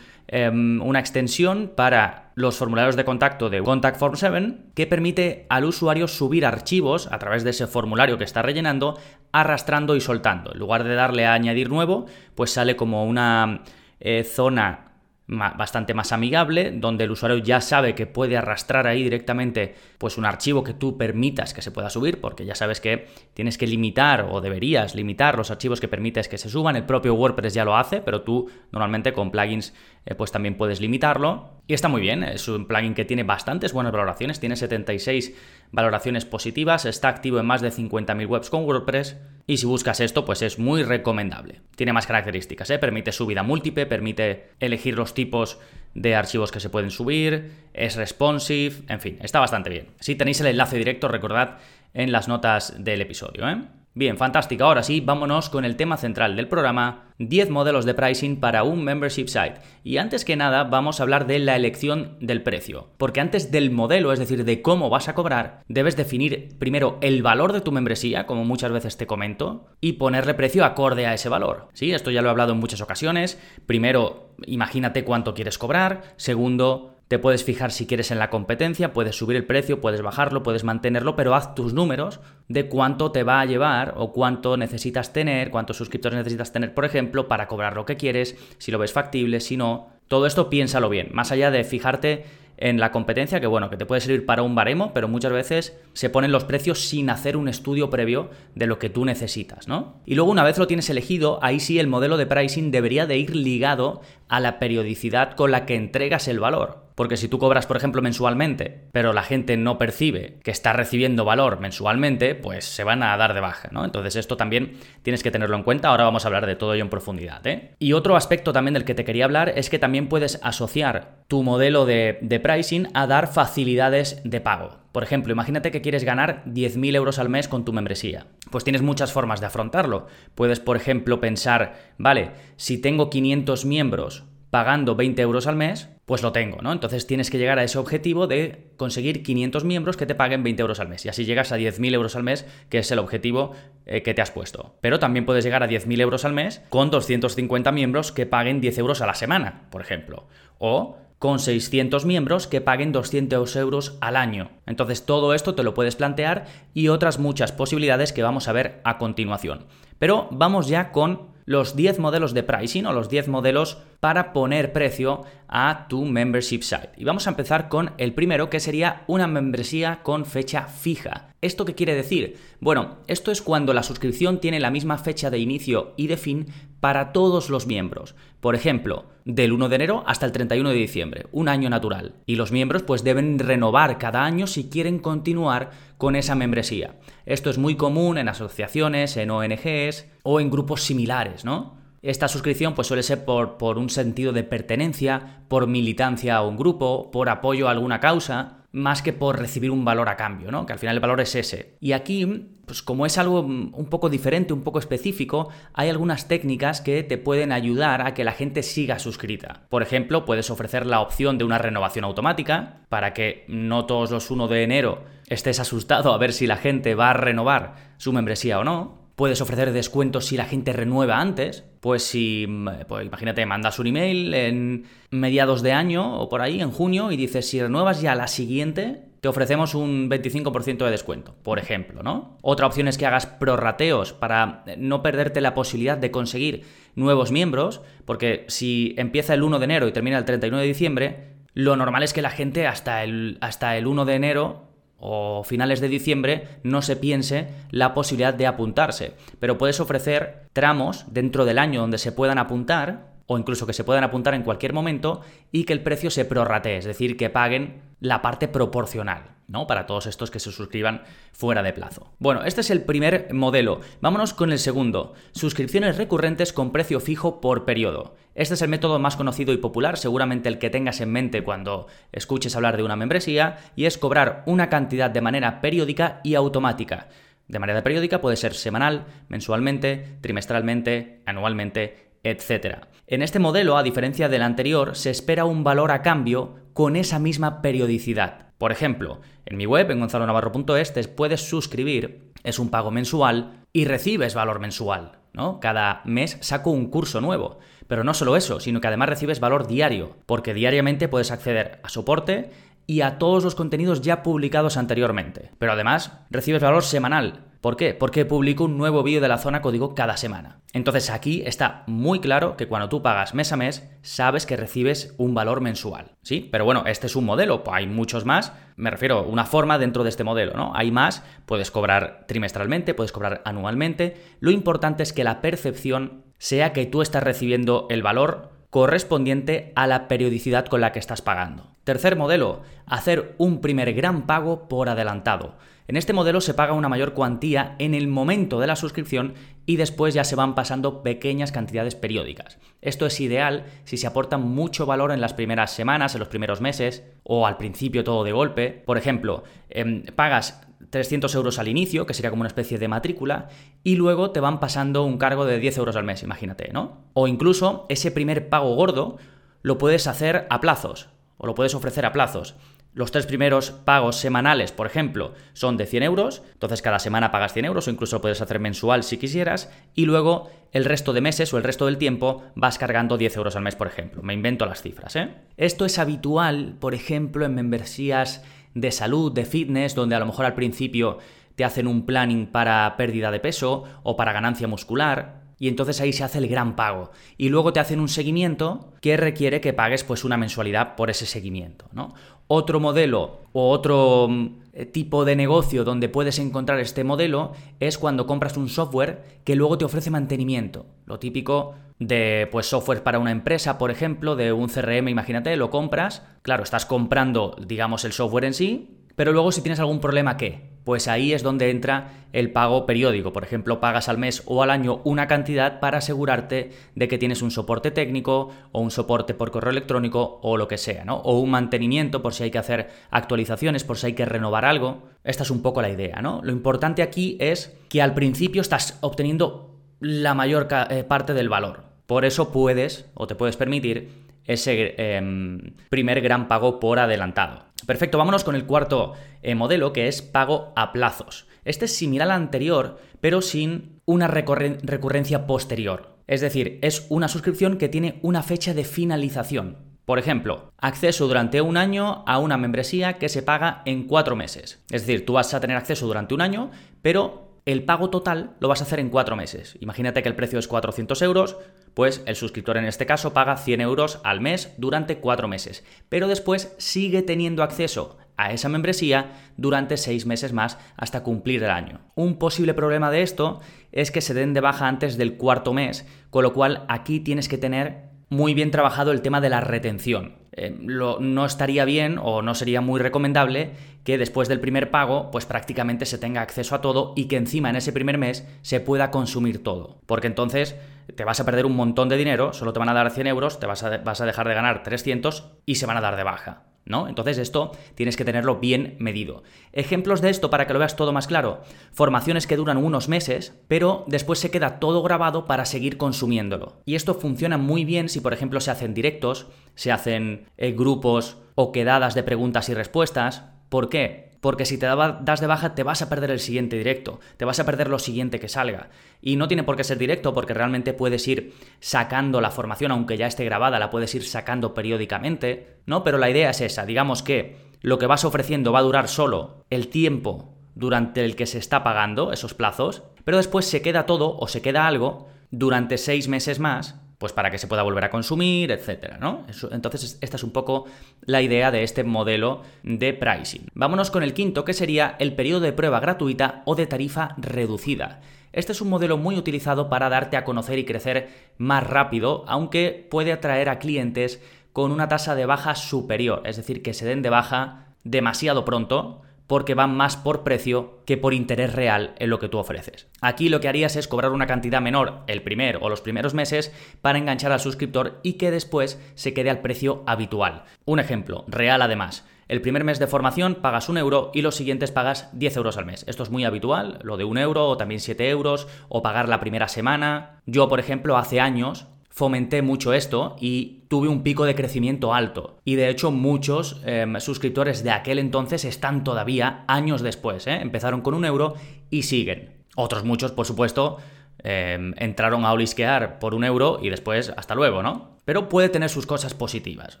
em, 0.28 0.82
una 0.82 1.00
extensión 1.00 1.72
para 1.74 2.23
los 2.34 2.56
formularios 2.56 2.96
de 2.96 3.04
contacto 3.04 3.50
de 3.50 3.62
Contact 3.62 3.98
Form 3.98 4.16
7 4.16 4.56
que 4.74 4.86
permite 4.86 5.46
al 5.48 5.64
usuario 5.64 6.08
subir 6.08 6.44
archivos 6.46 7.08
a 7.10 7.18
través 7.18 7.44
de 7.44 7.50
ese 7.50 7.66
formulario 7.66 8.18
que 8.18 8.24
está 8.24 8.42
rellenando, 8.42 8.98
arrastrando 9.32 9.96
y 9.96 10.00
soltando. 10.00 10.52
En 10.52 10.58
lugar 10.58 10.84
de 10.84 10.94
darle 10.94 11.26
a 11.26 11.34
añadir 11.34 11.68
nuevo, 11.68 12.06
pues 12.34 12.50
sale 12.50 12.76
como 12.76 13.04
una 13.04 13.62
eh, 14.00 14.24
zona 14.24 14.84
bastante 15.26 15.94
más 15.94 16.12
amigable, 16.12 16.70
donde 16.70 17.04
el 17.04 17.10
usuario 17.10 17.38
ya 17.38 17.62
sabe 17.62 17.94
que 17.94 18.06
puede 18.06 18.36
arrastrar 18.36 18.86
ahí 18.86 19.02
directamente 19.02 19.74
pues 19.96 20.18
un 20.18 20.26
archivo 20.26 20.62
que 20.62 20.74
tú 20.74 20.98
permitas 20.98 21.54
que 21.54 21.62
se 21.62 21.70
pueda 21.70 21.88
subir, 21.88 22.20
porque 22.20 22.44
ya 22.44 22.54
sabes 22.54 22.80
que 22.80 23.08
tienes 23.32 23.56
que 23.56 23.66
limitar 23.66 24.28
o 24.30 24.42
deberías 24.42 24.94
limitar 24.94 25.38
los 25.38 25.50
archivos 25.50 25.80
que 25.80 25.88
permites 25.88 26.28
que 26.28 26.36
se 26.36 26.50
suban, 26.50 26.76
el 26.76 26.84
propio 26.84 27.14
WordPress 27.14 27.54
ya 27.54 27.64
lo 27.64 27.76
hace, 27.76 28.02
pero 28.02 28.20
tú 28.20 28.50
normalmente 28.70 29.14
con 29.14 29.30
plugins 29.30 29.72
eh, 30.06 30.14
pues 30.14 30.32
también 30.32 30.56
puedes 30.56 30.80
limitarlo 30.80 31.50
y 31.66 31.72
está 31.74 31.88
muy 31.88 32.02
bien, 32.02 32.22
es 32.22 32.46
un 32.48 32.66
plugin 32.66 32.94
que 32.94 33.06
tiene 33.06 33.22
bastantes 33.22 33.72
buenas 33.72 33.92
valoraciones, 33.92 34.38
tiene 34.38 34.56
76 34.56 35.34
valoraciones 35.72 36.26
positivas, 36.26 36.84
está 36.84 37.08
activo 37.08 37.40
en 37.40 37.46
más 37.46 37.62
de 37.62 37.72
50.000 37.72 38.26
webs 38.26 38.50
con 38.50 38.64
WordPress 38.64 39.16
y 39.46 39.56
si 39.56 39.66
buscas 39.66 40.00
esto, 40.00 40.24
pues 40.24 40.42
es 40.42 40.58
muy 40.58 40.82
recomendable. 40.82 41.60
Tiene 41.74 41.92
más 41.92 42.06
características, 42.06 42.68
¿eh? 42.70 42.78
permite 42.78 43.12
subida 43.12 43.42
múltiple, 43.42 43.86
permite 43.86 44.50
elegir 44.60 44.94
los 44.96 45.14
tipos 45.14 45.58
de 45.94 46.14
archivos 46.14 46.52
que 46.52 46.60
se 46.60 46.70
pueden 46.70 46.90
subir, 46.90 47.52
es 47.72 47.96
responsive, 47.96 48.76
en 48.88 49.00
fin, 49.00 49.18
está 49.22 49.40
bastante 49.40 49.70
bien. 49.70 49.88
Si 50.00 50.16
tenéis 50.16 50.40
el 50.40 50.48
enlace 50.48 50.76
directo, 50.76 51.08
recordad 51.08 51.58
en 51.94 52.12
las 52.12 52.28
notas 52.28 52.74
del 52.82 53.00
episodio. 53.00 53.48
¿eh? 53.48 53.62
Bien, 53.96 54.16
fantástico. 54.18 54.64
Ahora 54.64 54.82
sí, 54.82 55.00
vámonos 55.00 55.48
con 55.48 55.64
el 55.64 55.76
tema 55.76 55.96
central 55.96 56.34
del 56.34 56.48
programa, 56.48 57.12
10 57.18 57.50
modelos 57.50 57.84
de 57.84 57.94
pricing 57.94 58.40
para 58.40 58.64
un 58.64 58.82
membership 58.82 59.28
site. 59.28 59.60
Y 59.84 59.98
antes 59.98 60.24
que 60.24 60.34
nada, 60.34 60.64
vamos 60.64 60.98
a 60.98 61.04
hablar 61.04 61.28
de 61.28 61.38
la 61.38 61.54
elección 61.54 62.16
del 62.20 62.42
precio. 62.42 62.88
Porque 62.96 63.20
antes 63.20 63.52
del 63.52 63.70
modelo, 63.70 64.12
es 64.12 64.18
decir, 64.18 64.44
de 64.44 64.62
cómo 64.62 64.90
vas 64.90 65.06
a 65.06 65.14
cobrar, 65.14 65.62
debes 65.68 65.94
definir 65.94 66.56
primero 66.58 66.98
el 67.02 67.22
valor 67.22 67.52
de 67.52 67.60
tu 67.60 67.70
membresía, 67.70 68.26
como 68.26 68.44
muchas 68.44 68.72
veces 68.72 68.96
te 68.96 69.06
comento, 69.06 69.66
y 69.80 69.92
ponerle 69.92 70.34
precio 70.34 70.64
acorde 70.64 71.06
a 71.06 71.14
ese 71.14 71.28
valor. 71.28 71.68
Sí, 71.72 71.92
esto 71.92 72.10
ya 72.10 72.20
lo 72.20 72.28
he 72.28 72.30
hablado 72.32 72.52
en 72.52 72.58
muchas 72.58 72.80
ocasiones. 72.80 73.40
Primero, 73.64 74.34
imagínate 74.44 75.04
cuánto 75.04 75.34
quieres 75.34 75.56
cobrar. 75.56 76.02
Segundo, 76.16 76.93
te 77.08 77.18
puedes 77.18 77.44
fijar 77.44 77.70
si 77.70 77.86
quieres 77.86 78.10
en 78.10 78.18
la 78.18 78.30
competencia, 78.30 78.92
puedes 78.92 79.16
subir 79.16 79.36
el 79.36 79.44
precio, 79.44 79.80
puedes 79.80 80.02
bajarlo, 80.02 80.42
puedes 80.42 80.64
mantenerlo, 80.64 81.16
pero 81.16 81.34
haz 81.34 81.54
tus 81.54 81.74
números 81.74 82.20
de 82.48 82.68
cuánto 82.68 83.12
te 83.12 83.22
va 83.22 83.40
a 83.40 83.44
llevar 83.44 83.94
o 83.96 84.12
cuánto 84.12 84.56
necesitas 84.56 85.12
tener, 85.12 85.50
cuántos 85.50 85.76
suscriptores 85.76 86.16
necesitas 86.16 86.52
tener, 86.52 86.72
por 86.72 86.84
ejemplo, 86.84 87.28
para 87.28 87.46
cobrar 87.46 87.76
lo 87.76 87.84
que 87.84 87.96
quieres, 87.96 88.36
si 88.58 88.70
lo 88.70 88.78
ves 88.78 88.92
factible, 88.92 89.40
si 89.40 89.56
no. 89.56 89.90
Todo 90.08 90.26
esto 90.26 90.50
piénsalo 90.50 90.88
bien, 90.88 91.10
más 91.12 91.32
allá 91.32 91.50
de 91.50 91.64
fijarte 91.64 92.24
en 92.56 92.80
la 92.80 92.92
competencia, 92.92 93.40
que 93.40 93.46
bueno, 93.46 93.70
que 93.70 93.76
te 93.76 93.86
puede 93.86 94.00
servir 94.00 94.26
para 94.26 94.42
un 94.42 94.54
baremo, 94.54 94.92
pero 94.94 95.08
muchas 95.08 95.32
veces 95.32 95.78
se 95.92 96.10
ponen 96.10 96.32
los 96.32 96.44
precios 96.44 96.80
sin 96.80 97.10
hacer 97.10 97.36
un 97.36 97.48
estudio 97.48 97.90
previo 97.90 98.30
de 98.54 98.66
lo 98.66 98.78
que 98.78 98.90
tú 98.90 99.04
necesitas, 99.04 99.68
¿no? 99.68 100.00
Y 100.04 100.14
luego 100.14 100.30
una 100.30 100.44
vez 100.44 100.58
lo 100.58 100.66
tienes 100.66 100.90
elegido, 100.90 101.38
ahí 101.42 101.60
sí 101.60 101.78
el 101.78 101.86
modelo 101.86 102.16
de 102.16 102.26
pricing 102.26 102.70
debería 102.70 103.06
de 103.06 103.18
ir 103.18 103.34
ligado 103.34 104.00
a 104.28 104.40
la 104.40 104.58
periodicidad 104.58 105.32
con 105.34 105.50
la 105.50 105.66
que 105.66 105.74
entregas 105.74 106.28
el 106.28 106.40
valor. 106.40 106.84
Porque 106.94 107.16
si 107.16 107.26
tú 107.26 107.38
cobras, 107.38 107.66
por 107.66 107.76
ejemplo, 107.76 108.02
mensualmente, 108.02 108.82
pero 108.92 109.12
la 109.12 109.24
gente 109.24 109.56
no 109.56 109.78
percibe 109.78 110.38
que 110.44 110.52
está 110.52 110.72
recibiendo 110.72 111.24
valor 111.24 111.58
mensualmente, 111.58 112.36
pues 112.36 112.64
se 112.64 112.84
van 112.84 113.02
a 113.02 113.16
dar 113.16 113.34
de 113.34 113.40
baja, 113.40 113.68
¿no? 113.72 113.84
Entonces 113.84 114.14
esto 114.14 114.36
también 114.36 114.78
tienes 115.02 115.24
que 115.24 115.32
tenerlo 115.32 115.56
en 115.56 115.64
cuenta. 115.64 115.88
Ahora 115.88 116.04
vamos 116.04 116.24
a 116.24 116.28
hablar 116.28 116.46
de 116.46 116.54
todo 116.54 116.72
ello 116.74 116.84
en 116.84 116.90
profundidad, 116.90 117.44
¿eh? 117.48 117.74
Y 117.80 117.94
otro 117.94 118.14
aspecto 118.14 118.52
también 118.52 118.74
del 118.74 118.84
que 118.84 118.94
te 118.94 119.04
quería 119.04 119.24
hablar 119.24 119.52
es 119.56 119.70
que 119.70 119.80
también 119.80 120.08
puedes 120.08 120.38
asociar 120.44 121.24
tu 121.26 121.42
modelo 121.42 121.84
de, 121.84 122.18
de 122.22 122.38
pricing 122.44 122.88
a 122.92 123.06
dar 123.06 123.32
facilidades 123.32 124.20
de 124.22 124.42
pago. 124.42 124.76
Por 124.92 125.02
ejemplo, 125.02 125.32
imagínate 125.32 125.70
que 125.70 125.80
quieres 125.80 126.04
ganar 126.04 126.44
10.000 126.44 126.94
euros 126.94 127.18
al 127.18 127.30
mes 127.30 127.48
con 127.48 127.64
tu 127.64 127.72
membresía. 127.72 128.26
Pues 128.50 128.64
tienes 128.64 128.82
muchas 128.82 129.12
formas 129.14 129.40
de 129.40 129.46
afrontarlo. 129.46 130.08
Puedes, 130.34 130.60
por 130.60 130.76
ejemplo, 130.76 131.20
pensar, 131.20 131.94
vale, 131.96 132.32
si 132.56 132.76
tengo 132.76 133.08
500 133.08 133.64
miembros 133.64 134.24
pagando 134.50 134.94
20 134.94 135.22
euros 135.22 135.46
al 135.46 135.56
mes, 135.56 135.88
pues 136.04 136.22
lo 136.22 136.32
tengo, 136.32 136.58
¿no? 136.60 136.70
Entonces 136.70 137.06
tienes 137.06 137.30
que 137.30 137.38
llegar 137.38 137.58
a 137.58 137.64
ese 137.64 137.78
objetivo 137.78 138.26
de 138.26 138.68
conseguir 138.76 139.22
500 139.22 139.64
miembros 139.64 139.96
que 139.96 140.04
te 140.04 140.14
paguen 140.14 140.42
20 140.42 140.60
euros 140.60 140.80
al 140.80 140.88
mes. 140.88 141.06
Y 141.06 141.08
así 141.08 141.24
llegas 141.24 141.50
a 141.50 141.56
10.000 141.56 141.94
euros 141.94 142.14
al 142.14 142.24
mes, 142.24 142.46
que 142.68 142.78
es 142.78 142.90
el 142.92 142.98
objetivo 142.98 143.52
eh, 143.86 144.02
que 144.02 144.12
te 144.12 144.20
has 144.20 144.30
puesto. 144.30 144.76
Pero 144.82 144.98
también 144.98 145.24
puedes 145.24 145.44
llegar 145.44 145.62
a 145.62 145.68
10.000 145.68 145.98
euros 145.98 146.26
al 146.26 146.34
mes 146.34 146.62
con 146.68 146.90
250 146.90 147.72
miembros 147.72 148.12
que 148.12 148.26
paguen 148.26 148.60
10 148.60 148.78
euros 148.78 149.00
a 149.00 149.06
la 149.06 149.14
semana, 149.14 149.62
por 149.70 149.80
ejemplo. 149.80 150.28
O 150.58 150.98
con 151.24 151.38
600 151.38 152.04
miembros 152.04 152.46
que 152.46 152.60
paguen 152.60 152.92
200 152.92 153.56
euros 153.56 153.96
al 154.02 154.16
año. 154.16 154.50
Entonces 154.66 155.06
todo 155.06 155.32
esto 155.32 155.54
te 155.54 155.62
lo 155.62 155.72
puedes 155.72 155.96
plantear 155.96 156.44
y 156.74 156.88
otras 156.88 157.18
muchas 157.18 157.50
posibilidades 157.50 158.12
que 158.12 158.22
vamos 158.22 158.46
a 158.46 158.52
ver 158.52 158.82
a 158.84 158.98
continuación. 158.98 159.64
Pero 159.98 160.28
vamos 160.30 160.68
ya 160.68 160.92
con 160.92 161.28
los 161.46 161.76
10 161.76 161.98
modelos 161.98 162.34
de 162.34 162.42
pricing 162.42 162.84
o 162.84 162.92
los 162.92 163.08
10 163.08 163.28
modelos 163.28 163.78
para 164.04 164.34
poner 164.34 164.74
precio 164.74 165.22
a 165.48 165.86
tu 165.88 166.04
membership 166.04 166.60
site. 166.60 166.90
Y 166.98 167.04
vamos 167.04 167.26
a 167.26 167.30
empezar 167.30 167.70
con 167.70 167.92
el 167.96 168.12
primero, 168.12 168.50
que 168.50 168.60
sería 168.60 169.02
una 169.06 169.26
membresía 169.26 170.02
con 170.02 170.26
fecha 170.26 170.66
fija. 170.66 171.30
¿Esto 171.40 171.64
qué 171.64 171.74
quiere 171.74 171.94
decir? 171.94 172.36
Bueno, 172.60 172.98
esto 173.06 173.30
es 173.30 173.40
cuando 173.40 173.72
la 173.72 173.82
suscripción 173.82 174.40
tiene 174.40 174.60
la 174.60 174.70
misma 174.70 174.98
fecha 174.98 175.30
de 175.30 175.38
inicio 175.38 175.94
y 175.96 176.08
de 176.08 176.18
fin 176.18 176.48
para 176.80 177.12
todos 177.12 177.48
los 177.48 177.66
miembros. 177.66 178.14
Por 178.40 178.54
ejemplo, 178.54 179.06
del 179.24 179.54
1 179.54 179.70
de 179.70 179.76
enero 179.76 180.04
hasta 180.06 180.26
el 180.26 180.32
31 180.32 180.68
de 180.68 180.76
diciembre, 180.76 181.26
un 181.32 181.48
año 181.48 181.70
natural. 181.70 182.16
Y 182.26 182.36
los 182.36 182.52
miembros 182.52 182.82
pues 182.82 183.04
deben 183.04 183.38
renovar 183.38 183.96
cada 183.96 184.22
año 184.22 184.46
si 184.46 184.68
quieren 184.68 184.98
continuar 184.98 185.70
con 185.96 186.14
esa 186.14 186.34
membresía. 186.34 186.96
Esto 187.24 187.48
es 187.48 187.56
muy 187.56 187.76
común 187.76 188.18
en 188.18 188.28
asociaciones, 188.28 189.16
en 189.16 189.30
ONGs 189.30 190.04
o 190.24 190.40
en 190.40 190.50
grupos 190.50 190.82
similares, 190.82 191.46
¿no? 191.46 191.82
Esta 192.04 192.28
suscripción 192.28 192.74
pues 192.74 192.86
suele 192.86 193.02
ser 193.02 193.24
por, 193.24 193.56
por, 193.56 193.78
un 193.78 193.88
sentido 193.88 194.34
de 194.34 194.44
pertenencia, 194.44 195.40
por 195.48 195.66
militancia 195.66 196.36
a 196.36 196.42
un 196.42 196.58
grupo, 196.58 197.10
por 197.10 197.30
apoyo 197.30 197.66
a 197.66 197.70
alguna 197.70 197.98
causa, 197.98 198.58
más 198.72 199.00
que 199.00 199.14
por 199.14 199.38
recibir 199.38 199.70
un 199.70 199.86
valor 199.86 200.10
a 200.10 200.16
cambio, 200.16 200.50
¿no? 200.50 200.66
Que 200.66 200.74
al 200.74 200.78
final 200.78 200.96
el 200.96 201.00
valor 201.00 201.22
es 201.22 201.34
ese. 201.34 201.78
Y 201.80 201.92
aquí, 201.92 202.26
pues 202.66 202.82
como 202.82 203.06
es 203.06 203.16
algo 203.16 203.40
un 203.40 203.86
poco 203.88 204.10
diferente, 204.10 204.52
un 204.52 204.62
poco 204.64 204.80
específico, 204.80 205.48
hay 205.72 205.88
algunas 205.88 206.28
técnicas 206.28 206.82
que 206.82 207.02
te 207.04 207.16
pueden 207.16 207.52
ayudar 207.52 208.06
a 208.06 208.12
que 208.12 208.24
la 208.24 208.32
gente 208.32 208.62
siga 208.62 208.98
suscrita. 208.98 209.62
Por 209.70 209.82
ejemplo, 209.82 210.26
puedes 210.26 210.50
ofrecer 210.50 210.84
la 210.84 211.00
opción 211.00 211.38
de 211.38 211.44
una 211.44 211.56
renovación 211.56 212.04
automática 212.04 212.82
para 212.90 213.14
que 213.14 213.46
no 213.48 213.86
todos 213.86 214.10
los 214.10 214.30
1 214.30 214.46
de 214.48 214.62
enero 214.62 215.04
estés 215.28 215.58
asustado 215.58 216.12
a 216.12 216.18
ver 216.18 216.34
si 216.34 216.46
la 216.46 216.58
gente 216.58 216.94
va 216.94 217.08
a 217.08 217.14
renovar 217.14 217.76
su 217.96 218.12
membresía 218.12 218.58
o 218.58 218.64
no. 218.64 219.03
Puedes 219.16 219.40
ofrecer 219.40 219.72
descuentos 219.72 220.26
si 220.26 220.36
la 220.36 220.44
gente 220.44 220.72
renueva 220.72 221.20
antes. 221.20 221.64
Pues 221.80 222.02
si, 222.02 222.46
mm, 222.48 222.68
pues 222.88 223.06
imagínate, 223.06 223.46
mandas 223.46 223.78
un 223.78 223.86
email 223.86 224.34
en 224.34 224.86
mediados 225.10 225.62
de 225.62 225.72
año 225.72 226.18
o 226.18 226.28
por 226.28 226.40
ahí, 226.40 226.60
en 226.60 226.70
junio, 226.70 227.12
y 227.12 227.16
dices, 227.16 227.48
si 227.48 227.60
renuevas 227.60 228.00
ya 228.00 228.14
la 228.14 228.26
siguiente, 228.26 229.02
te 229.24 229.28
ofrecemos 229.28 229.74
un 229.74 230.10
25% 230.10 230.84
de 230.84 230.90
descuento, 230.90 231.34
por 231.42 231.58
ejemplo, 231.58 232.02
¿no? 232.02 232.36
Otra 232.42 232.66
opción 232.66 232.88
es 232.88 232.98
que 232.98 233.06
hagas 233.06 233.24
prorrateos 233.24 234.12
para 234.12 234.64
no 234.76 235.02
perderte 235.02 235.40
la 235.40 235.54
posibilidad 235.54 235.96
de 235.96 236.10
conseguir 236.10 236.64
nuevos 236.94 237.32
miembros, 237.32 237.80
porque 238.04 238.44
si 238.48 238.94
empieza 238.98 239.32
el 239.32 239.42
1 239.42 239.60
de 239.60 239.64
enero 239.64 239.88
y 239.88 239.92
termina 239.92 240.18
el 240.18 240.26
31 240.26 240.58
de 240.58 240.66
diciembre, 240.66 241.34
lo 241.54 241.74
normal 241.76 242.02
es 242.02 242.12
que 242.12 242.20
la 242.20 242.28
gente 242.28 242.66
hasta 242.66 243.02
el, 243.02 243.38
hasta 243.40 243.78
el 243.78 243.86
1 243.86 244.04
de 244.04 244.14
enero 244.14 244.73
o 245.06 245.44
finales 245.44 245.80
de 245.80 245.88
diciembre 245.88 246.48
no 246.62 246.80
se 246.80 246.96
piense 246.96 247.48
la 247.70 247.92
posibilidad 247.92 248.32
de 248.32 248.46
apuntarse. 248.46 249.12
Pero 249.38 249.58
puedes 249.58 249.78
ofrecer 249.78 250.48
tramos 250.54 251.04
dentro 251.10 251.44
del 251.44 251.58
año 251.58 251.82
donde 251.82 251.98
se 251.98 252.10
puedan 252.10 252.38
apuntar 252.38 253.12
o 253.26 253.38
incluso 253.38 253.66
que 253.66 253.74
se 253.74 253.84
puedan 253.84 254.04
apuntar 254.04 254.34
en 254.34 254.42
cualquier 254.42 254.72
momento 254.72 255.20
y 255.52 255.64
que 255.64 255.74
el 255.74 255.82
precio 255.82 256.10
se 256.10 256.24
prorratee, 256.24 256.78
es 256.78 256.84
decir, 256.84 257.16
que 257.16 257.30
paguen 257.30 257.82
la 258.00 258.22
parte 258.22 258.48
proporcional. 258.48 259.33
¿No? 259.48 259.66
Para 259.66 259.86
todos 259.86 260.06
estos 260.06 260.30
que 260.30 260.40
se 260.40 260.52
suscriban 260.52 261.02
fuera 261.32 261.62
de 261.62 261.72
plazo. 261.72 262.12
Bueno, 262.18 262.44
este 262.44 262.60
es 262.60 262.70
el 262.70 262.82
primer 262.82 263.32
modelo. 263.32 263.80
Vámonos 264.00 264.34
con 264.34 264.52
el 264.52 264.58
segundo. 264.58 265.14
Suscripciones 265.32 265.96
recurrentes 265.96 266.52
con 266.52 266.72
precio 266.72 267.00
fijo 267.00 267.40
por 267.40 267.64
periodo. 267.64 268.16
Este 268.34 268.54
es 268.54 268.62
el 268.62 268.68
método 268.68 268.98
más 268.98 269.16
conocido 269.16 269.52
y 269.52 269.58
popular, 269.58 269.96
seguramente 269.96 270.48
el 270.48 270.58
que 270.58 270.70
tengas 270.70 271.00
en 271.00 271.12
mente 271.12 271.44
cuando 271.44 271.86
escuches 272.12 272.56
hablar 272.56 272.76
de 272.76 272.82
una 272.82 272.96
membresía, 272.96 273.58
y 273.76 273.84
es 273.84 273.98
cobrar 273.98 274.42
una 274.46 274.68
cantidad 274.68 275.10
de 275.10 275.20
manera 275.20 275.60
periódica 275.60 276.20
y 276.24 276.34
automática. 276.34 277.08
De 277.46 277.58
manera 277.58 277.82
periódica 277.82 278.20
puede 278.20 278.36
ser 278.36 278.54
semanal, 278.54 279.04
mensualmente, 279.28 280.18
trimestralmente, 280.20 281.22
anualmente, 281.26 282.10
etc. 282.24 282.86
En 283.06 283.22
este 283.22 283.38
modelo, 283.38 283.76
a 283.76 283.82
diferencia 283.82 284.28
del 284.28 284.42
anterior, 284.42 284.96
se 284.96 285.10
espera 285.10 285.44
un 285.44 285.62
valor 285.62 285.92
a 285.92 286.00
cambio 286.00 286.56
con 286.72 286.96
esa 286.96 287.18
misma 287.18 287.60
periodicidad. 287.60 288.43
Por 288.58 288.72
ejemplo, 288.72 289.20
en 289.46 289.56
mi 289.56 289.66
web, 289.66 289.90
en 289.90 290.00
gonzalonavarro.es, 290.00 290.92
te 290.92 291.04
puedes 291.04 291.48
suscribir, 291.48 292.32
es 292.42 292.58
un 292.58 292.70
pago 292.70 292.90
mensual 292.90 293.64
y 293.72 293.84
recibes 293.84 294.34
valor 294.34 294.60
mensual, 294.60 295.18
¿no? 295.32 295.60
Cada 295.60 296.02
mes 296.04 296.38
saco 296.40 296.70
un 296.70 296.90
curso 296.90 297.20
nuevo. 297.20 297.58
Pero 297.88 298.04
no 298.04 298.14
solo 298.14 298.36
eso, 298.36 298.60
sino 298.60 298.80
que 298.80 298.88
además 298.88 299.08
recibes 299.08 299.40
valor 299.40 299.66
diario, 299.66 300.16
porque 300.26 300.54
diariamente 300.54 301.08
puedes 301.08 301.30
acceder 301.30 301.80
a 301.82 301.88
soporte 301.88 302.50
y 302.86 303.00
a 303.00 303.18
todos 303.18 303.44
los 303.44 303.54
contenidos 303.54 304.00
ya 304.00 304.22
publicados 304.22 304.76
anteriormente. 304.76 305.50
Pero 305.58 305.72
además 305.72 306.12
recibes 306.30 306.62
valor 306.62 306.84
semanal, 306.84 307.44
¿Por 307.64 307.76
qué? 307.76 307.94
Porque 307.94 308.26
publico 308.26 308.64
un 308.64 308.76
nuevo 308.76 309.02
vídeo 309.02 309.22
de 309.22 309.28
la 309.28 309.38
zona 309.38 309.62
código 309.62 309.94
cada 309.94 310.18
semana. 310.18 310.58
Entonces 310.74 311.08
aquí 311.08 311.42
está 311.46 311.82
muy 311.86 312.20
claro 312.20 312.58
que 312.58 312.68
cuando 312.68 312.90
tú 312.90 313.00
pagas 313.00 313.32
mes 313.32 313.52
a 313.52 313.56
mes, 313.56 313.88
sabes 314.02 314.44
que 314.44 314.58
recibes 314.58 315.14
un 315.16 315.32
valor 315.32 315.62
mensual. 315.62 316.10
¿Sí? 316.20 316.46
Pero 316.52 316.66
bueno, 316.66 316.84
este 316.84 317.06
es 317.06 317.16
un 317.16 317.24
modelo, 317.24 317.64
pues 317.64 317.78
hay 317.78 317.86
muchos 317.86 318.26
más. 318.26 318.52
Me 318.76 318.90
refiero 318.90 319.20
a 319.20 319.22
una 319.22 319.46
forma 319.46 319.78
dentro 319.78 320.02
de 320.02 320.10
este 320.10 320.24
modelo, 320.24 320.52
¿no? 320.52 320.72
Hay 320.74 320.90
más, 320.90 321.24
puedes 321.46 321.70
cobrar 321.70 322.26
trimestralmente, 322.28 322.92
puedes 322.92 323.12
cobrar 323.12 323.40
anualmente. 323.46 324.20
Lo 324.40 324.50
importante 324.50 325.02
es 325.02 325.14
que 325.14 325.24
la 325.24 325.40
percepción 325.40 326.22
sea 326.36 326.74
que 326.74 326.84
tú 326.84 327.00
estás 327.00 327.22
recibiendo 327.22 327.86
el 327.88 328.02
valor 328.02 328.50
correspondiente 328.68 329.72
a 329.74 329.86
la 329.86 330.06
periodicidad 330.06 330.66
con 330.66 330.82
la 330.82 330.92
que 330.92 330.98
estás 330.98 331.22
pagando. 331.22 331.74
Tercer 331.84 332.16
modelo, 332.16 332.60
hacer 332.84 333.34
un 333.38 333.62
primer 333.62 333.94
gran 333.94 334.26
pago 334.26 334.68
por 334.68 334.90
adelantado. 334.90 335.54
En 335.86 335.96
este 335.96 336.14
modelo 336.14 336.40
se 336.40 336.54
paga 336.54 336.72
una 336.72 336.88
mayor 336.88 337.12
cuantía 337.12 337.76
en 337.78 337.92
el 337.94 338.08
momento 338.08 338.58
de 338.58 338.66
la 338.66 338.76
suscripción 338.76 339.34
y 339.66 339.76
después 339.76 340.14
ya 340.14 340.24
se 340.24 340.34
van 340.34 340.54
pasando 340.54 341.02
pequeñas 341.02 341.52
cantidades 341.52 341.94
periódicas. 341.94 342.58
Esto 342.80 343.04
es 343.04 343.20
ideal 343.20 343.66
si 343.84 343.98
se 343.98 344.06
aporta 344.06 344.38
mucho 344.38 344.86
valor 344.86 345.12
en 345.12 345.20
las 345.20 345.34
primeras 345.34 345.72
semanas, 345.72 346.14
en 346.14 346.20
los 346.20 346.28
primeros 346.28 346.62
meses 346.62 347.04
o 347.22 347.46
al 347.46 347.58
principio 347.58 348.02
todo 348.02 348.24
de 348.24 348.32
golpe. 348.32 348.70
Por 348.70 348.96
ejemplo, 348.96 349.44
em, 349.68 350.04
pagas 350.16 350.66
300 350.88 351.34
euros 351.34 351.58
al 351.58 351.68
inicio, 351.68 352.06
que 352.06 352.14
sería 352.14 352.30
como 352.30 352.42
una 352.42 352.48
especie 352.48 352.78
de 352.78 352.88
matrícula, 352.88 353.48
y 353.82 353.96
luego 353.96 354.30
te 354.30 354.40
van 354.40 354.60
pasando 354.60 355.04
un 355.04 355.18
cargo 355.18 355.44
de 355.44 355.58
10 355.58 355.76
euros 355.76 355.96
al 355.96 356.04
mes, 356.04 356.22
imagínate, 356.22 356.72
¿no? 356.72 357.04
O 357.12 357.28
incluso 357.28 357.84
ese 357.90 358.10
primer 358.10 358.48
pago 358.48 358.74
gordo 358.74 359.18
lo 359.62 359.76
puedes 359.76 360.06
hacer 360.06 360.46
a 360.48 360.60
plazos, 360.60 361.08
o 361.36 361.46
lo 361.46 361.54
puedes 361.54 361.74
ofrecer 361.74 362.06
a 362.06 362.12
plazos. 362.12 362.54
Los 362.94 363.10
tres 363.10 363.26
primeros 363.26 363.72
pagos 363.72 364.16
semanales, 364.16 364.72
por 364.72 364.86
ejemplo, 364.86 365.34
son 365.52 365.76
de 365.76 365.86
100 365.86 366.02
euros, 366.04 366.42
entonces 366.52 366.80
cada 366.80 366.98
semana 366.98 367.30
pagas 367.30 367.52
100 367.52 367.64
euros 367.64 367.86
o 367.86 367.90
incluso 367.90 368.20
puedes 368.20 368.40
hacer 368.40 368.60
mensual 368.60 369.02
si 369.02 369.18
quisieras, 369.18 369.70
y 369.94 370.06
luego 370.06 370.48
el 370.72 370.84
resto 370.84 371.12
de 371.12 371.20
meses 371.20 371.52
o 371.52 371.58
el 371.58 371.64
resto 371.64 371.86
del 371.86 371.98
tiempo 371.98 372.44
vas 372.54 372.78
cargando 372.78 373.18
10 373.18 373.36
euros 373.36 373.56
al 373.56 373.62
mes, 373.62 373.76
por 373.76 373.86
ejemplo. 373.86 374.22
Me 374.22 374.34
invento 374.34 374.64
las 374.66 374.82
cifras, 374.82 375.16
¿eh? 375.16 375.34
Esto 375.56 375.84
es 375.84 375.98
habitual, 375.98 376.76
por 376.80 376.94
ejemplo, 376.94 377.44
en 377.44 377.54
membresías 377.54 378.44
de 378.74 378.90
salud, 378.90 379.32
de 379.32 379.44
fitness, 379.44 379.94
donde 379.94 380.14
a 380.14 380.20
lo 380.20 380.26
mejor 380.26 380.46
al 380.46 380.54
principio 380.54 381.18
te 381.56 381.64
hacen 381.64 381.86
un 381.86 382.06
planning 382.06 382.46
para 382.46 382.96
pérdida 382.96 383.30
de 383.30 383.40
peso 383.40 383.84
o 384.02 384.16
para 384.16 384.32
ganancia 384.32 384.66
muscular, 384.66 385.43
y 385.64 385.68
entonces 385.68 385.98
ahí 386.02 386.12
se 386.12 386.24
hace 386.24 386.36
el 386.36 386.46
gran 386.46 386.76
pago. 386.76 387.10
Y 387.38 387.48
luego 387.48 387.72
te 387.72 387.80
hacen 387.80 387.98
un 387.98 388.10
seguimiento 388.10 388.92
que 389.00 389.16
requiere 389.16 389.62
que 389.62 389.72
pagues 389.72 390.04
pues 390.04 390.22
una 390.22 390.36
mensualidad 390.36 390.94
por 390.94 391.08
ese 391.08 391.24
seguimiento, 391.24 391.86
¿no? 391.94 392.12
Otro 392.48 392.80
modelo 392.80 393.44
o 393.54 393.70
otro 393.70 394.28
mm, 394.28 394.46
eh, 394.74 394.84
tipo 394.84 395.24
de 395.24 395.36
negocio 395.36 395.82
donde 395.82 396.10
puedes 396.10 396.38
encontrar 396.38 396.80
este 396.80 397.02
modelo 397.02 397.52
es 397.80 397.96
cuando 397.96 398.26
compras 398.26 398.58
un 398.58 398.68
software 398.68 399.40
que 399.42 399.56
luego 399.56 399.78
te 399.78 399.86
ofrece 399.86 400.10
mantenimiento. 400.10 400.84
Lo 401.06 401.18
típico 401.18 401.76
de 401.98 402.46
pues 402.52 402.66
software 402.66 403.02
para 403.02 403.18
una 403.18 403.30
empresa, 403.30 403.78
por 403.78 403.90
ejemplo, 403.90 404.36
de 404.36 404.52
un 404.52 404.68
CRM, 404.68 405.08
imagínate, 405.08 405.56
lo 405.56 405.70
compras, 405.70 406.26
claro, 406.42 406.62
estás 406.62 406.84
comprando, 406.84 407.56
digamos, 407.66 408.04
el 408.04 408.12
software 408.12 408.44
en 408.44 408.52
sí, 408.52 408.98
pero 409.16 409.32
luego 409.32 409.50
si 409.50 409.62
tienes 409.62 409.80
algún 409.80 410.00
problema, 410.00 410.36
¿qué? 410.36 410.73
Pues 410.84 411.08
ahí 411.08 411.32
es 411.32 411.42
donde 411.42 411.70
entra 411.70 412.12
el 412.32 412.52
pago 412.52 412.84
periódico. 412.84 413.32
Por 413.32 413.42
ejemplo, 413.42 413.80
pagas 413.80 414.08
al 414.08 414.18
mes 414.18 414.42
o 414.44 414.62
al 414.62 414.70
año 414.70 415.00
una 415.04 415.26
cantidad 415.26 415.80
para 415.80 415.98
asegurarte 415.98 416.72
de 416.94 417.08
que 417.08 417.16
tienes 417.16 417.40
un 417.42 417.50
soporte 417.50 417.90
técnico 417.90 418.50
o 418.72 418.80
un 418.80 418.90
soporte 418.90 419.34
por 419.34 419.50
correo 419.50 419.70
electrónico 419.70 420.40
o 420.42 420.56
lo 420.56 420.68
que 420.68 420.76
sea, 420.76 421.04
¿no? 421.04 421.16
O 421.16 421.38
un 421.38 421.50
mantenimiento 421.50 422.22
por 422.22 422.34
si 422.34 422.44
hay 422.44 422.50
que 422.50 422.58
hacer 422.58 422.90
actualizaciones, 423.10 423.84
por 423.84 423.96
si 423.96 424.06
hay 424.06 424.12
que 424.12 424.26
renovar 424.26 424.64
algo. 424.64 425.08
Esta 425.24 425.42
es 425.42 425.50
un 425.50 425.62
poco 425.62 425.80
la 425.80 425.88
idea, 425.88 426.20
¿no? 426.20 426.40
Lo 426.42 426.52
importante 426.52 427.02
aquí 427.02 427.38
es 427.40 427.74
que 427.88 428.02
al 428.02 428.12
principio 428.12 428.60
estás 428.60 428.98
obteniendo 429.00 429.80
la 430.00 430.34
mayor 430.34 430.68
eh, 430.90 431.04
parte 431.04 431.32
del 431.32 431.48
valor. 431.48 431.84
Por 432.06 432.26
eso 432.26 432.52
puedes 432.52 433.06
o 433.14 433.26
te 433.26 433.34
puedes 433.34 433.56
permitir 433.56 434.23
ese 434.46 434.94
em, 434.98 435.74
primer 435.88 436.20
gran 436.20 436.48
pago 436.48 436.80
por 436.80 436.98
adelantado. 436.98 437.64
Perfecto, 437.86 438.18
vámonos 438.18 438.44
con 438.44 438.54
el 438.54 438.66
cuarto 438.66 439.14
eh, 439.42 439.54
modelo 439.54 439.92
que 439.92 440.08
es 440.08 440.22
pago 440.22 440.72
a 440.76 440.92
plazos. 440.92 441.46
Este 441.64 441.86
es 441.86 441.96
similar 441.96 442.28
al 442.28 442.36
anterior, 442.36 442.98
pero 443.20 443.42
sin 443.42 444.00
una 444.04 444.28
recurrencia 444.28 445.46
posterior. 445.46 446.16
Es 446.26 446.40
decir, 446.40 446.78
es 446.82 447.06
una 447.10 447.28
suscripción 447.28 447.76
que 447.76 447.88
tiene 447.88 448.18
una 448.22 448.42
fecha 448.42 448.74
de 448.74 448.84
finalización. 448.84 449.78
Por 450.04 450.18
ejemplo, 450.18 450.70
acceso 450.78 451.26
durante 451.26 451.62
un 451.62 451.78
año 451.78 452.24
a 452.26 452.38
una 452.38 452.58
membresía 452.58 453.14
que 453.14 453.30
se 453.30 453.42
paga 453.42 453.82
en 453.86 454.06
cuatro 454.06 454.36
meses. 454.36 454.82
Es 454.90 455.06
decir, 455.06 455.24
tú 455.24 455.34
vas 455.34 455.54
a 455.54 455.60
tener 455.60 455.78
acceso 455.78 456.06
durante 456.06 456.34
un 456.34 456.42
año, 456.42 456.70
pero 457.00 457.43
el 457.66 457.84
pago 457.84 458.10
total 458.10 458.56
lo 458.60 458.68
vas 458.68 458.80
a 458.80 458.84
hacer 458.84 459.00
en 459.00 459.08
cuatro 459.08 459.36
meses. 459.36 459.76
Imagínate 459.80 460.22
que 460.22 460.28
el 460.28 460.36
precio 460.36 460.58
es 460.58 460.68
400 460.68 461.22
euros, 461.22 461.56
pues 461.94 462.22
el 462.26 462.36
suscriptor 462.36 462.76
en 462.76 462.84
este 462.84 463.06
caso 463.06 463.32
paga 463.32 463.56
100 463.56 463.80
euros 463.80 464.20
al 464.22 464.40
mes 464.40 464.74
durante 464.76 465.18
cuatro 465.18 465.48
meses, 465.48 465.84
pero 466.08 466.28
después 466.28 466.74
sigue 466.78 467.22
teniendo 467.22 467.62
acceso 467.62 468.18
a 468.36 468.52
esa 468.52 468.68
membresía 468.68 469.32
durante 469.56 469.96
seis 469.96 470.26
meses 470.26 470.52
más 470.52 470.78
hasta 470.96 471.22
cumplir 471.22 471.62
el 471.62 471.70
año. 471.70 472.00
Un 472.14 472.38
posible 472.38 472.74
problema 472.74 473.10
de 473.10 473.22
esto 473.22 473.60
es 473.92 474.10
que 474.10 474.20
se 474.20 474.34
den 474.34 474.52
de 474.52 474.60
baja 474.60 474.88
antes 474.88 475.16
del 475.16 475.36
cuarto 475.36 475.72
mes, 475.72 476.06
con 476.30 476.42
lo 476.42 476.52
cual 476.52 476.84
aquí 476.88 477.20
tienes 477.20 477.48
que 477.48 477.58
tener 477.58 478.10
muy 478.28 478.52
bien 478.52 478.72
trabajado 478.72 479.12
el 479.12 479.22
tema 479.22 479.40
de 479.40 479.50
la 479.50 479.60
retención. 479.60 480.43
Eh, 480.56 480.76
no 480.78 481.44
estaría 481.44 481.84
bien 481.84 482.18
o 482.22 482.42
no 482.42 482.54
sería 482.54 482.80
muy 482.80 483.00
recomendable 483.00 483.72
que 484.04 484.18
después 484.18 484.48
del 484.48 484.60
primer 484.60 484.90
pago, 484.90 485.30
pues 485.30 485.46
prácticamente 485.46 486.06
se 486.06 486.18
tenga 486.18 486.42
acceso 486.42 486.74
a 486.74 486.80
todo 486.80 487.14
y 487.16 487.24
que 487.24 487.36
encima 487.36 487.70
en 487.70 487.76
ese 487.76 487.92
primer 487.92 488.18
mes 488.18 488.46
se 488.62 488.80
pueda 488.80 489.10
consumir 489.10 489.62
todo. 489.62 489.98
Porque 490.06 490.26
entonces 490.26 490.76
te 491.16 491.24
vas 491.24 491.40
a 491.40 491.44
perder 491.44 491.66
un 491.66 491.74
montón 491.74 492.08
de 492.08 492.16
dinero, 492.16 492.52
solo 492.52 492.72
te 492.72 492.78
van 492.78 492.90
a 492.90 492.94
dar 492.94 493.10
100 493.10 493.26
euros, 493.26 493.58
te 493.58 493.66
vas 493.66 493.82
a, 493.82 493.98
vas 493.98 494.20
a 494.20 494.26
dejar 494.26 494.46
de 494.46 494.54
ganar 494.54 494.82
300 494.82 495.50
y 495.66 495.76
se 495.76 495.86
van 495.86 495.96
a 495.96 496.02
dar 496.02 496.16
de 496.16 496.22
baja. 496.22 496.73
¿No? 496.86 497.08
Entonces 497.08 497.38
esto 497.38 497.72
tienes 497.94 498.16
que 498.16 498.26
tenerlo 498.26 498.60
bien 498.60 498.96
medido. 498.98 499.42
Ejemplos 499.72 500.20
de 500.20 500.28
esto 500.28 500.50
para 500.50 500.66
que 500.66 500.74
lo 500.74 500.78
veas 500.78 500.96
todo 500.96 501.12
más 501.12 501.26
claro. 501.26 501.62
Formaciones 501.92 502.46
que 502.46 502.56
duran 502.56 502.76
unos 502.76 503.08
meses, 503.08 503.58
pero 503.68 504.04
después 504.06 504.38
se 504.38 504.50
queda 504.50 504.78
todo 504.80 505.02
grabado 505.02 505.46
para 505.46 505.64
seguir 505.64 505.96
consumiéndolo. 505.96 506.82
Y 506.84 506.94
esto 506.94 507.14
funciona 507.14 507.56
muy 507.56 507.84
bien 507.86 508.10
si 508.10 508.20
por 508.20 508.34
ejemplo 508.34 508.60
se 508.60 508.70
hacen 508.70 508.92
directos, 508.92 509.46
se 509.74 509.92
hacen 509.92 510.46
eh, 510.58 510.72
grupos 510.72 511.38
o 511.54 511.72
quedadas 511.72 512.14
de 512.14 512.22
preguntas 512.22 512.68
y 512.68 512.74
respuestas. 512.74 513.44
¿Por 513.70 513.88
qué? 513.88 514.33
Porque 514.44 514.66
si 514.66 514.76
te 514.76 514.84
das 514.84 515.40
de 515.40 515.46
baja 515.46 515.74
te 515.74 515.84
vas 515.84 516.02
a 516.02 516.10
perder 516.10 516.30
el 516.30 516.38
siguiente 516.38 516.76
directo, 516.76 517.18
te 517.38 517.46
vas 517.46 517.60
a 517.60 517.64
perder 517.64 517.88
lo 517.88 517.98
siguiente 517.98 518.38
que 518.38 518.50
salga. 518.50 518.90
Y 519.22 519.36
no 519.36 519.48
tiene 519.48 519.62
por 519.62 519.74
qué 519.74 519.84
ser 519.84 519.96
directo 519.96 520.34
porque 520.34 520.52
realmente 520.52 520.92
puedes 520.92 521.26
ir 521.28 521.54
sacando 521.80 522.42
la 522.42 522.50
formación, 522.50 522.92
aunque 522.92 523.16
ya 523.16 523.26
esté 523.26 523.46
grabada, 523.46 523.78
la 523.78 523.88
puedes 523.88 524.14
ir 524.14 524.22
sacando 524.22 524.74
periódicamente, 524.74 525.78
¿no? 525.86 526.04
Pero 526.04 526.18
la 526.18 526.28
idea 526.28 526.50
es 526.50 526.60
esa, 526.60 526.84
digamos 526.84 527.22
que 527.22 527.56
lo 527.80 527.98
que 527.98 528.06
vas 528.06 528.26
ofreciendo 528.26 528.70
va 528.70 528.80
a 528.80 528.82
durar 528.82 529.08
solo 529.08 529.64
el 529.70 529.88
tiempo 529.88 530.52
durante 530.74 531.24
el 531.24 531.36
que 531.36 531.46
se 531.46 531.56
está 531.56 531.82
pagando 531.82 532.30
esos 532.30 532.52
plazos, 532.52 533.02
pero 533.24 533.38
después 533.38 533.64
se 533.64 533.80
queda 533.80 534.04
todo 534.04 534.36
o 534.36 534.46
se 534.46 534.60
queda 534.60 534.86
algo 534.86 535.28
durante 535.52 535.96
seis 535.96 536.28
meses 536.28 536.58
más 536.58 537.00
pues 537.24 537.32
para 537.32 537.50
que 537.50 537.56
se 537.56 537.66
pueda 537.66 537.82
volver 537.82 538.04
a 538.04 538.10
consumir, 538.10 538.70
etcétera, 538.70 539.16
¿no? 539.18 539.46
entonces, 539.70 540.18
esta 540.20 540.36
es 540.36 540.44
un 540.44 540.50
poco 540.50 540.84
la 541.24 541.40
idea 541.40 541.70
de 541.70 541.82
este 541.82 542.04
modelo 542.04 542.60
de 542.82 543.14
pricing. 543.14 543.62
Vámonos 543.72 544.10
con 544.10 544.22
el 544.22 544.34
quinto, 544.34 544.66
que 544.66 544.74
sería 544.74 545.16
el 545.18 545.34
periodo 545.34 545.60
de 545.60 545.72
prueba 545.72 546.00
gratuita 546.00 546.60
o 546.66 546.74
de 546.74 546.86
tarifa 546.86 547.34
reducida. 547.38 548.20
Este 548.52 548.72
es 548.72 548.82
un 548.82 548.90
modelo 548.90 549.16
muy 549.16 549.38
utilizado 549.38 549.88
para 549.88 550.10
darte 550.10 550.36
a 550.36 550.44
conocer 550.44 550.78
y 550.78 550.84
crecer 550.84 551.30
más 551.56 551.82
rápido, 551.86 552.44
aunque 552.46 553.08
puede 553.10 553.32
atraer 553.32 553.70
a 553.70 553.78
clientes 553.78 554.42
con 554.74 554.92
una 554.92 555.08
tasa 555.08 555.34
de 555.34 555.46
baja 555.46 555.76
superior, 555.76 556.42
es 556.44 556.58
decir, 556.58 556.82
que 556.82 556.92
se 556.92 557.06
den 557.06 557.22
de 557.22 557.30
baja 557.30 557.86
demasiado 558.02 558.66
pronto 558.66 559.22
porque 559.46 559.74
van 559.74 559.96
más 559.96 560.16
por 560.16 560.42
precio 560.42 561.00
que 561.04 561.16
por 561.16 561.34
interés 561.34 561.74
real 561.74 562.14
en 562.18 562.30
lo 562.30 562.38
que 562.38 562.48
tú 562.48 562.58
ofreces. 562.58 563.08
Aquí 563.20 563.48
lo 563.48 563.60
que 563.60 563.68
harías 563.68 563.96
es 563.96 564.08
cobrar 564.08 564.32
una 564.32 564.46
cantidad 564.46 564.80
menor 564.80 565.22
el 565.26 565.42
primer 565.42 565.78
o 565.80 565.88
los 565.88 566.00
primeros 566.00 566.34
meses 566.34 566.72
para 567.02 567.18
enganchar 567.18 567.52
al 567.52 567.60
suscriptor 567.60 568.20
y 568.22 568.34
que 568.34 568.50
después 568.50 569.00
se 569.14 569.34
quede 569.34 569.50
al 569.50 569.60
precio 569.60 570.02
habitual. 570.06 570.64
Un 570.84 570.98
ejemplo, 570.98 571.44
real 571.48 571.82
además. 571.82 572.24
El 572.46 572.60
primer 572.60 572.84
mes 572.84 572.98
de 572.98 573.06
formación 573.06 573.56
pagas 573.56 573.88
un 573.88 573.96
euro 573.96 574.30
y 574.34 574.42
los 574.42 574.54
siguientes 574.54 574.90
pagas 574.90 575.30
10 575.32 575.56
euros 575.56 575.78
al 575.78 575.86
mes. 575.86 576.04
Esto 576.06 576.22
es 576.22 576.30
muy 576.30 576.44
habitual, 576.44 576.98
lo 577.02 577.16
de 577.16 577.24
un 577.24 577.38
euro 577.38 577.68
o 577.68 577.76
también 577.78 578.00
7 578.00 578.28
euros, 578.28 578.68
o 578.88 579.02
pagar 579.02 579.30
la 579.30 579.40
primera 579.40 579.66
semana. 579.66 580.42
Yo, 580.44 580.68
por 580.68 580.78
ejemplo, 580.78 581.16
hace 581.16 581.40
años 581.40 581.86
fomenté 582.10 582.60
mucho 582.60 582.92
esto 582.92 583.34
y 583.40 583.83
tuve 583.94 584.08
un 584.08 584.24
pico 584.24 584.44
de 584.44 584.56
crecimiento 584.56 585.14
alto. 585.14 585.60
Y 585.64 585.76
de 585.76 585.88
hecho 585.88 586.10
muchos 586.10 586.80
em, 586.84 587.20
suscriptores 587.20 587.84
de 587.84 587.92
aquel 587.92 588.18
entonces 588.18 588.64
están 588.64 589.04
todavía 589.04 589.62
años 589.68 590.02
después. 590.02 590.48
¿eh? 590.48 590.58
Empezaron 590.60 591.00
con 591.00 591.14
un 591.14 591.24
euro 591.24 591.54
y 591.90 592.02
siguen. 592.02 592.64
Otros 592.74 593.04
muchos, 593.04 593.30
por 593.30 593.46
supuesto, 593.46 593.98
em, 594.42 594.94
entraron 594.96 595.44
a 595.44 595.52
olisquear 595.52 596.18
por 596.18 596.34
un 596.34 596.42
euro 596.42 596.80
y 596.82 596.90
después 596.90 597.32
hasta 597.36 597.54
luego, 597.54 597.84
¿no? 597.84 598.18
Pero 598.24 598.48
puede 598.48 598.68
tener 598.68 598.90
sus 598.90 599.06
cosas 599.06 599.32
positivas. 599.32 600.00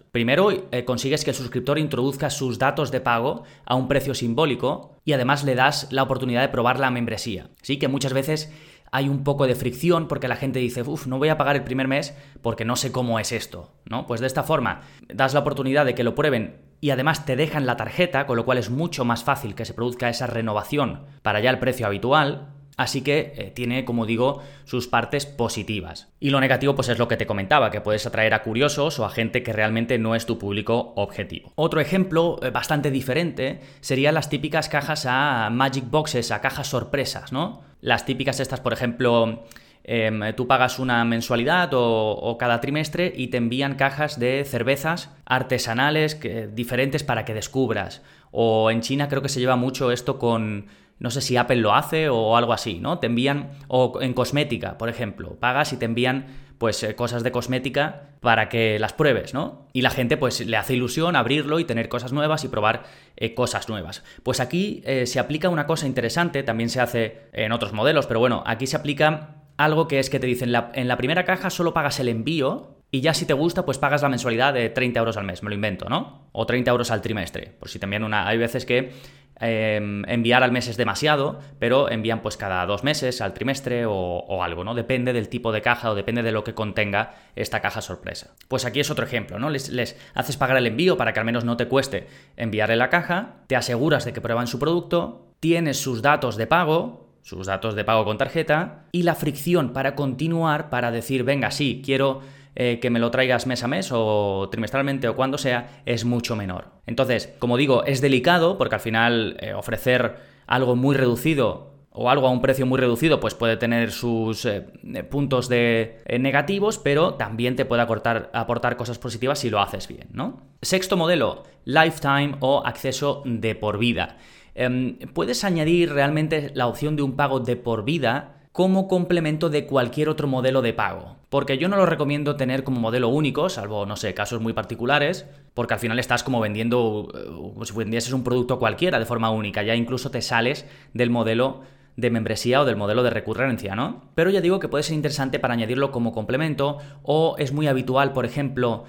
Primero, 0.10 0.50
eh, 0.50 0.84
consigues 0.84 1.22
que 1.22 1.30
el 1.30 1.36
suscriptor 1.36 1.78
introduzca 1.78 2.30
sus 2.30 2.58
datos 2.58 2.90
de 2.90 3.00
pago 3.00 3.44
a 3.64 3.76
un 3.76 3.86
precio 3.86 4.14
simbólico 4.14 4.98
y 5.04 5.12
además 5.12 5.44
le 5.44 5.54
das 5.54 5.86
la 5.92 6.02
oportunidad 6.02 6.40
de 6.40 6.48
probar 6.48 6.80
la 6.80 6.90
membresía. 6.90 7.46
Sí, 7.62 7.78
que 7.78 7.86
muchas 7.86 8.12
veces 8.12 8.52
hay 8.94 9.08
un 9.08 9.24
poco 9.24 9.48
de 9.48 9.56
fricción 9.56 10.06
porque 10.06 10.28
la 10.28 10.36
gente 10.36 10.60
dice, 10.60 10.82
uff, 10.82 11.08
no 11.08 11.18
voy 11.18 11.28
a 11.28 11.36
pagar 11.36 11.56
el 11.56 11.64
primer 11.64 11.88
mes 11.88 12.16
porque 12.42 12.64
no 12.64 12.76
sé 12.76 12.92
cómo 12.92 13.18
es 13.18 13.32
esto, 13.32 13.72
¿no? 13.86 14.06
Pues 14.06 14.20
de 14.20 14.28
esta 14.28 14.44
forma 14.44 14.82
das 15.12 15.34
la 15.34 15.40
oportunidad 15.40 15.84
de 15.84 15.96
que 15.96 16.04
lo 16.04 16.14
prueben 16.14 16.60
y 16.80 16.90
además 16.90 17.26
te 17.26 17.34
dejan 17.34 17.66
la 17.66 17.76
tarjeta, 17.76 18.24
con 18.24 18.36
lo 18.36 18.44
cual 18.44 18.58
es 18.58 18.70
mucho 18.70 19.04
más 19.04 19.24
fácil 19.24 19.56
que 19.56 19.64
se 19.64 19.74
produzca 19.74 20.08
esa 20.08 20.28
renovación 20.28 21.06
para 21.22 21.40
ya 21.40 21.50
el 21.50 21.58
precio 21.58 21.88
habitual. 21.88 22.53
Así 22.76 23.02
que 23.02 23.32
eh, 23.36 23.52
tiene, 23.54 23.84
como 23.84 24.04
digo, 24.04 24.42
sus 24.64 24.88
partes 24.88 25.26
positivas. 25.26 26.08
Y 26.18 26.30
lo 26.30 26.40
negativo, 26.40 26.74
pues 26.74 26.88
es 26.88 26.98
lo 26.98 27.06
que 27.06 27.16
te 27.16 27.26
comentaba, 27.26 27.70
que 27.70 27.80
puedes 27.80 28.04
atraer 28.06 28.34
a 28.34 28.42
curiosos 28.42 28.98
o 28.98 29.04
a 29.04 29.10
gente 29.10 29.42
que 29.42 29.52
realmente 29.52 29.98
no 29.98 30.14
es 30.14 30.26
tu 30.26 30.38
público 30.38 30.92
objetivo. 30.96 31.52
Otro 31.54 31.80
ejemplo 31.80 32.40
eh, 32.42 32.50
bastante 32.50 32.90
diferente 32.90 33.60
serían 33.80 34.14
las 34.14 34.28
típicas 34.28 34.68
cajas 34.68 35.06
a 35.08 35.50
Magic 35.50 35.88
Boxes, 35.88 36.32
a 36.32 36.40
cajas 36.40 36.66
sorpresas, 36.66 37.32
¿no? 37.32 37.62
Las 37.80 38.06
típicas 38.06 38.40
estas, 38.40 38.60
por 38.60 38.72
ejemplo, 38.72 39.44
em, 39.84 40.34
tú 40.34 40.48
pagas 40.48 40.78
una 40.78 41.04
mensualidad 41.04 41.70
o, 41.74 42.36
cada 42.38 42.60
trimestre 42.60 43.12
y 43.14 43.28
te 43.28 43.36
envían 43.36 43.74
cajas 43.74 44.18
de 44.18 44.44
cervezas 44.44 45.10
artesanales 45.26 46.18
diferentes 46.54 47.04
para 47.04 47.26
que 47.26 47.34
descubras. 47.34 48.00
O 48.30 48.70
en 48.70 48.80
China 48.80 49.08
creo 49.08 49.20
que 49.20 49.28
se 49.28 49.38
lleva 49.38 49.56
mucho 49.56 49.92
esto 49.92 50.18
con, 50.18 50.66
no 50.98 51.10
sé 51.10 51.20
si 51.20 51.36
Apple 51.36 51.56
lo 51.56 51.74
hace 51.74 52.08
o 52.08 52.36
algo 52.36 52.52
así, 52.52 52.78
¿no? 52.80 52.98
Te 52.98 53.06
envían, 53.06 53.50
o 53.68 54.00
en 54.00 54.14
cosmética, 54.14 54.78
por 54.78 54.88
ejemplo, 54.88 55.36
pagas 55.38 55.72
y 55.72 55.76
te 55.76 55.84
envían 55.84 56.26
pues 56.58 56.82
eh, 56.82 56.94
cosas 56.94 57.22
de 57.22 57.32
cosmética 57.32 58.16
para 58.20 58.48
que 58.48 58.78
las 58.78 58.92
pruebes, 58.92 59.34
¿no? 59.34 59.68
Y 59.72 59.82
la 59.82 59.90
gente 59.90 60.16
pues 60.16 60.40
le 60.46 60.56
hace 60.56 60.74
ilusión 60.74 61.16
abrirlo 61.16 61.58
y 61.58 61.64
tener 61.64 61.88
cosas 61.88 62.12
nuevas 62.12 62.44
y 62.44 62.48
probar 62.48 62.84
eh, 63.16 63.34
cosas 63.34 63.68
nuevas. 63.68 64.02
Pues 64.22 64.40
aquí 64.40 64.82
eh, 64.86 65.06
se 65.06 65.18
aplica 65.18 65.48
una 65.48 65.66
cosa 65.66 65.86
interesante, 65.86 66.42
también 66.42 66.70
se 66.70 66.80
hace 66.80 67.28
en 67.32 67.52
otros 67.52 67.72
modelos, 67.72 68.06
pero 68.06 68.20
bueno, 68.20 68.42
aquí 68.46 68.66
se 68.66 68.76
aplica 68.76 69.42
algo 69.56 69.88
que 69.88 69.98
es 69.98 70.10
que 70.10 70.20
te 70.20 70.26
dicen, 70.26 70.52
en 70.74 70.88
la 70.88 70.96
primera 70.96 71.24
caja 71.24 71.50
solo 71.50 71.74
pagas 71.74 72.00
el 72.00 72.08
envío 72.08 72.74
y 72.90 73.00
ya 73.00 73.12
si 73.12 73.26
te 73.26 73.34
gusta, 73.34 73.64
pues 73.64 73.78
pagas 73.78 74.02
la 74.02 74.08
mensualidad 74.08 74.54
de 74.54 74.68
30 74.70 75.00
euros 75.00 75.16
al 75.16 75.24
mes, 75.24 75.42
me 75.42 75.48
lo 75.48 75.56
invento, 75.56 75.88
¿no? 75.88 76.28
O 76.30 76.46
30 76.46 76.70
euros 76.70 76.92
al 76.92 77.02
trimestre. 77.02 77.52
Por 77.58 77.68
si 77.68 77.80
también 77.80 78.04
una, 78.04 78.28
hay 78.28 78.38
veces 78.38 78.64
que 78.64 78.92
Em, 79.40 80.04
enviar 80.08 80.44
al 80.44 80.52
mes 80.52 80.68
es 80.68 80.76
demasiado, 80.76 81.40
pero 81.58 81.90
envían 81.90 82.22
pues 82.22 82.36
cada 82.36 82.64
dos 82.66 82.84
meses, 82.84 83.20
al 83.20 83.34
trimestre 83.34 83.84
o, 83.86 84.42
algo, 84.42 84.62
¿no? 84.62 84.74
Depende 84.74 85.12
del 85.12 85.28
tipo 85.28 85.52
de 85.52 85.62
caja 85.62 85.90
o 85.90 85.94
depende 85.94 86.22
de 86.22 86.32
lo 86.32 86.44
que 86.44 86.54
contenga 86.54 87.14
esta 87.34 87.60
caja 87.60 87.80
sorpresa. 87.80 88.34
Pues 88.48 88.64
aquí 88.64 88.80
es 88.80 88.90
otro 88.90 89.04
ejemplo, 89.04 89.38
¿no? 89.38 89.50
Les, 89.50 89.70
les 89.70 89.98
haces 90.14 90.36
pagar 90.36 90.56
el 90.56 90.66
envío 90.66 90.96
para 90.96 91.12
que 91.12 91.20
al 91.20 91.26
menos 91.26 91.44
no 91.44 91.56
te 91.56 91.66
cueste 91.66 92.06
enviarle 92.36 92.76
la 92.76 92.90
caja, 92.90 93.36
te 93.46 93.56
aseguras 93.56 94.04
de 94.04 94.12
que 94.12 94.20
prueban 94.20 94.46
su 94.46 94.58
producto, 94.58 95.26
tienes 95.40 95.80
sus 95.80 96.00
datos 96.00 96.36
de 96.36 96.46
pago, 96.46 97.04
sus 97.22 97.46
datos 97.46 97.74
de 97.74 97.84
pago 97.84 98.04
con 98.04 98.18
tarjeta 98.18 98.84
y 98.92 99.02
la 99.02 99.14
fricción 99.14 99.72
para 99.72 99.94
continuar, 99.94 100.70
para 100.70 100.90
decir, 100.90 101.24
venga, 101.24 101.50
sí, 101.50 101.82
quiero 101.84 102.20
eh, 102.56 102.78
que 102.80 102.90
me 102.90 103.00
lo 103.00 103.10
traigas 103.10 103.46
mes 103.46 103.64
a 103.64 103.68
mes 103.68 103.90
o 103.92 104.48
trimestralmente 104.50 105.08
o 105.08 105.16
cuando 105.16 105.38
sea, 105.38 105.82
es 105.86 106.04
mucho 106.04 106.36
menor. 106.36 106.66
Entonces, 106.86 107.34
como 107.38 107.56
digo, 107.56 107.84
es 107.84 108.00
delicado 108.00 108.58
porque 108.58 108.76
al 108.76 108.80
final 108.80 109.36
eh, 109.40 109.54
ofrecer 109.54 110.16
algo 110.46 110.76
muy 110.76 110.94
reducido 110.94 111.74
o 111.90 112.10
algo 112.10 112.26
a 112.26 112.30
un 112.30 112.40
precio 112.40 112.66
muy 112.66 112.78
reducido, 112.78 113.20
pues 113.20 113.34
puede 113.34 113.56
tener 113.56 113.92
sus 113.92 114.44
eh, 114.46 114.62
puntos 115.10 115.48
de 115.48 116.00
negativos, 116.18 116.78
pero 116.78 117.14
también 117.14 117.54
te 117.54 117.64
puede 117.64 117.82
aportar, 117.82 118.30
aportar 118.32 118.76
cosas 118.76 118.98
positivas 118.98 119.38
si 119.38 119.50
lo 119.50 119.60
haces 119.60 119.86
bien, 119.86 120.08
¿no? 120.12 120.40
Sexto 120.60 120.96
modelo, 120.96 121.44
lifetime 121.64 122.36
o 122.40 122.66
acceso 122.66 123.22
de 123.24 123.54
por 123.54 123.78
vida. 123.78 124.16
Em, 124.54 124.98
puedes 125.12 125.44
añadir 125.44 125.92
realmente 125.92 126.50
la 126.54 126.66
opción 126.66 126.96
de 126.96 127.02
un 127.02 127.16
pago 127.16 127.40
de 127.40 127.56
por 127.56 127.84
vida 127.84 128.43
como 128.54 128.86
complemento 128.86 129.50
de 129.50 129.66
cualquier 129.66 130.08
otro 130.08 130.28
modelo 130.28 130.62
de 130.62 130.72
pago. 130.72 131.16
Porque 131.28 131.58
yo 131.58 131.68
no 131.68 131.76
lo 131.76 131.86
recomiendo 131.86 132.36
tener 132.36 132.62
como 132.62 132.78
modelo 132.78 133.08
único, 133.08 133.48
salvo, 133.48 133.84
no 133.84 133.96
sé, 133.96 134.14
casos 134.14 134.40
muy 134.40 134.52
particulares, 134.52 135.26
porque 135.54 135.74
al 135.74 135.80
final 135.80 135.98
estás 135.98 136.22
como 136.22 136.38
vendiendo, 136.38 137.08
eh, 137.12 137.24
como 137.26 137.64
si 137.64 137.74
vendieses 137.74 138.12
un 138.12 138.22
producto 138.22 138.60
cualquiera 138.60 139.00
de 139.00 139.06
forma 139.06 139.28
única, 139.30 139.64
ya 139.64 139.74
incluso 139.74 140.12
te 140.12 140.22
sales 140.22 140.66
del 140.92 141.10
modelo 141.10 141.62
de 141.96 142.10
membresía 142.10 142.60
o 142.60 142.64
del 142.64 142.76
modelo 142.76 143.02
de 143.02 143.10
recurrencia, 143.10 143.74
¿no? 143.74 144.04
Pero 144.14 144.30
ya 144.30 144.40
digo 144.40 144.60
que 144.60 144.68
puede 144.68 144.84
ser 144.84 144.94
interesante 144.94 145.40
para 145.40 145.54
añadirlo 145.54 145.90
como 145.90 146.12
complemento 146.12 146.78
o 147.02 147.34
es 147.40 147.52
muy 147.52 147.66
habitual, 147.66 148.12
por 148.12 148.24
ejemplo, 148.24 148.84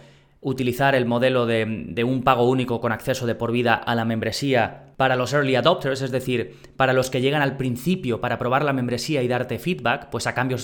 utilizar 0.45 0.93
el 0.93 1.07
modelo 1.07 1.47
de, 1.47 2.03
un 2.05 2.21
pago 2.21 2.47
único 2.47 2.79
con 2.79 2.91
acceso 2.91 3.25
de 3.25 3.33
por 3.33 3.51
vida 3.51 3.73
a 3.73 3.95
la 3.95 4.05
membresía 4.05 4.93
para 4.95 5.15
los 5.15 5.33
early 5.33 5.55
adopters, 5.55 6.03
es 6.03 6.11
decir, 6.11 6.57
para 6.77 6.93
los 6.93 7.09
que 7.09 7.19
llegan 7.19 7.41
al 7.41 7.57
principio 7.57 8.21
para 8.21 8.37
probar 8.37 8.63
la 8.63 8.71
membresía 8.71 9.23
y 9.23 9.27
darte 9.27 9.57
feedback, 9.57 10.11
pues 10.11 10.27
a, 10.27 10.35
cambio 10.35 10.57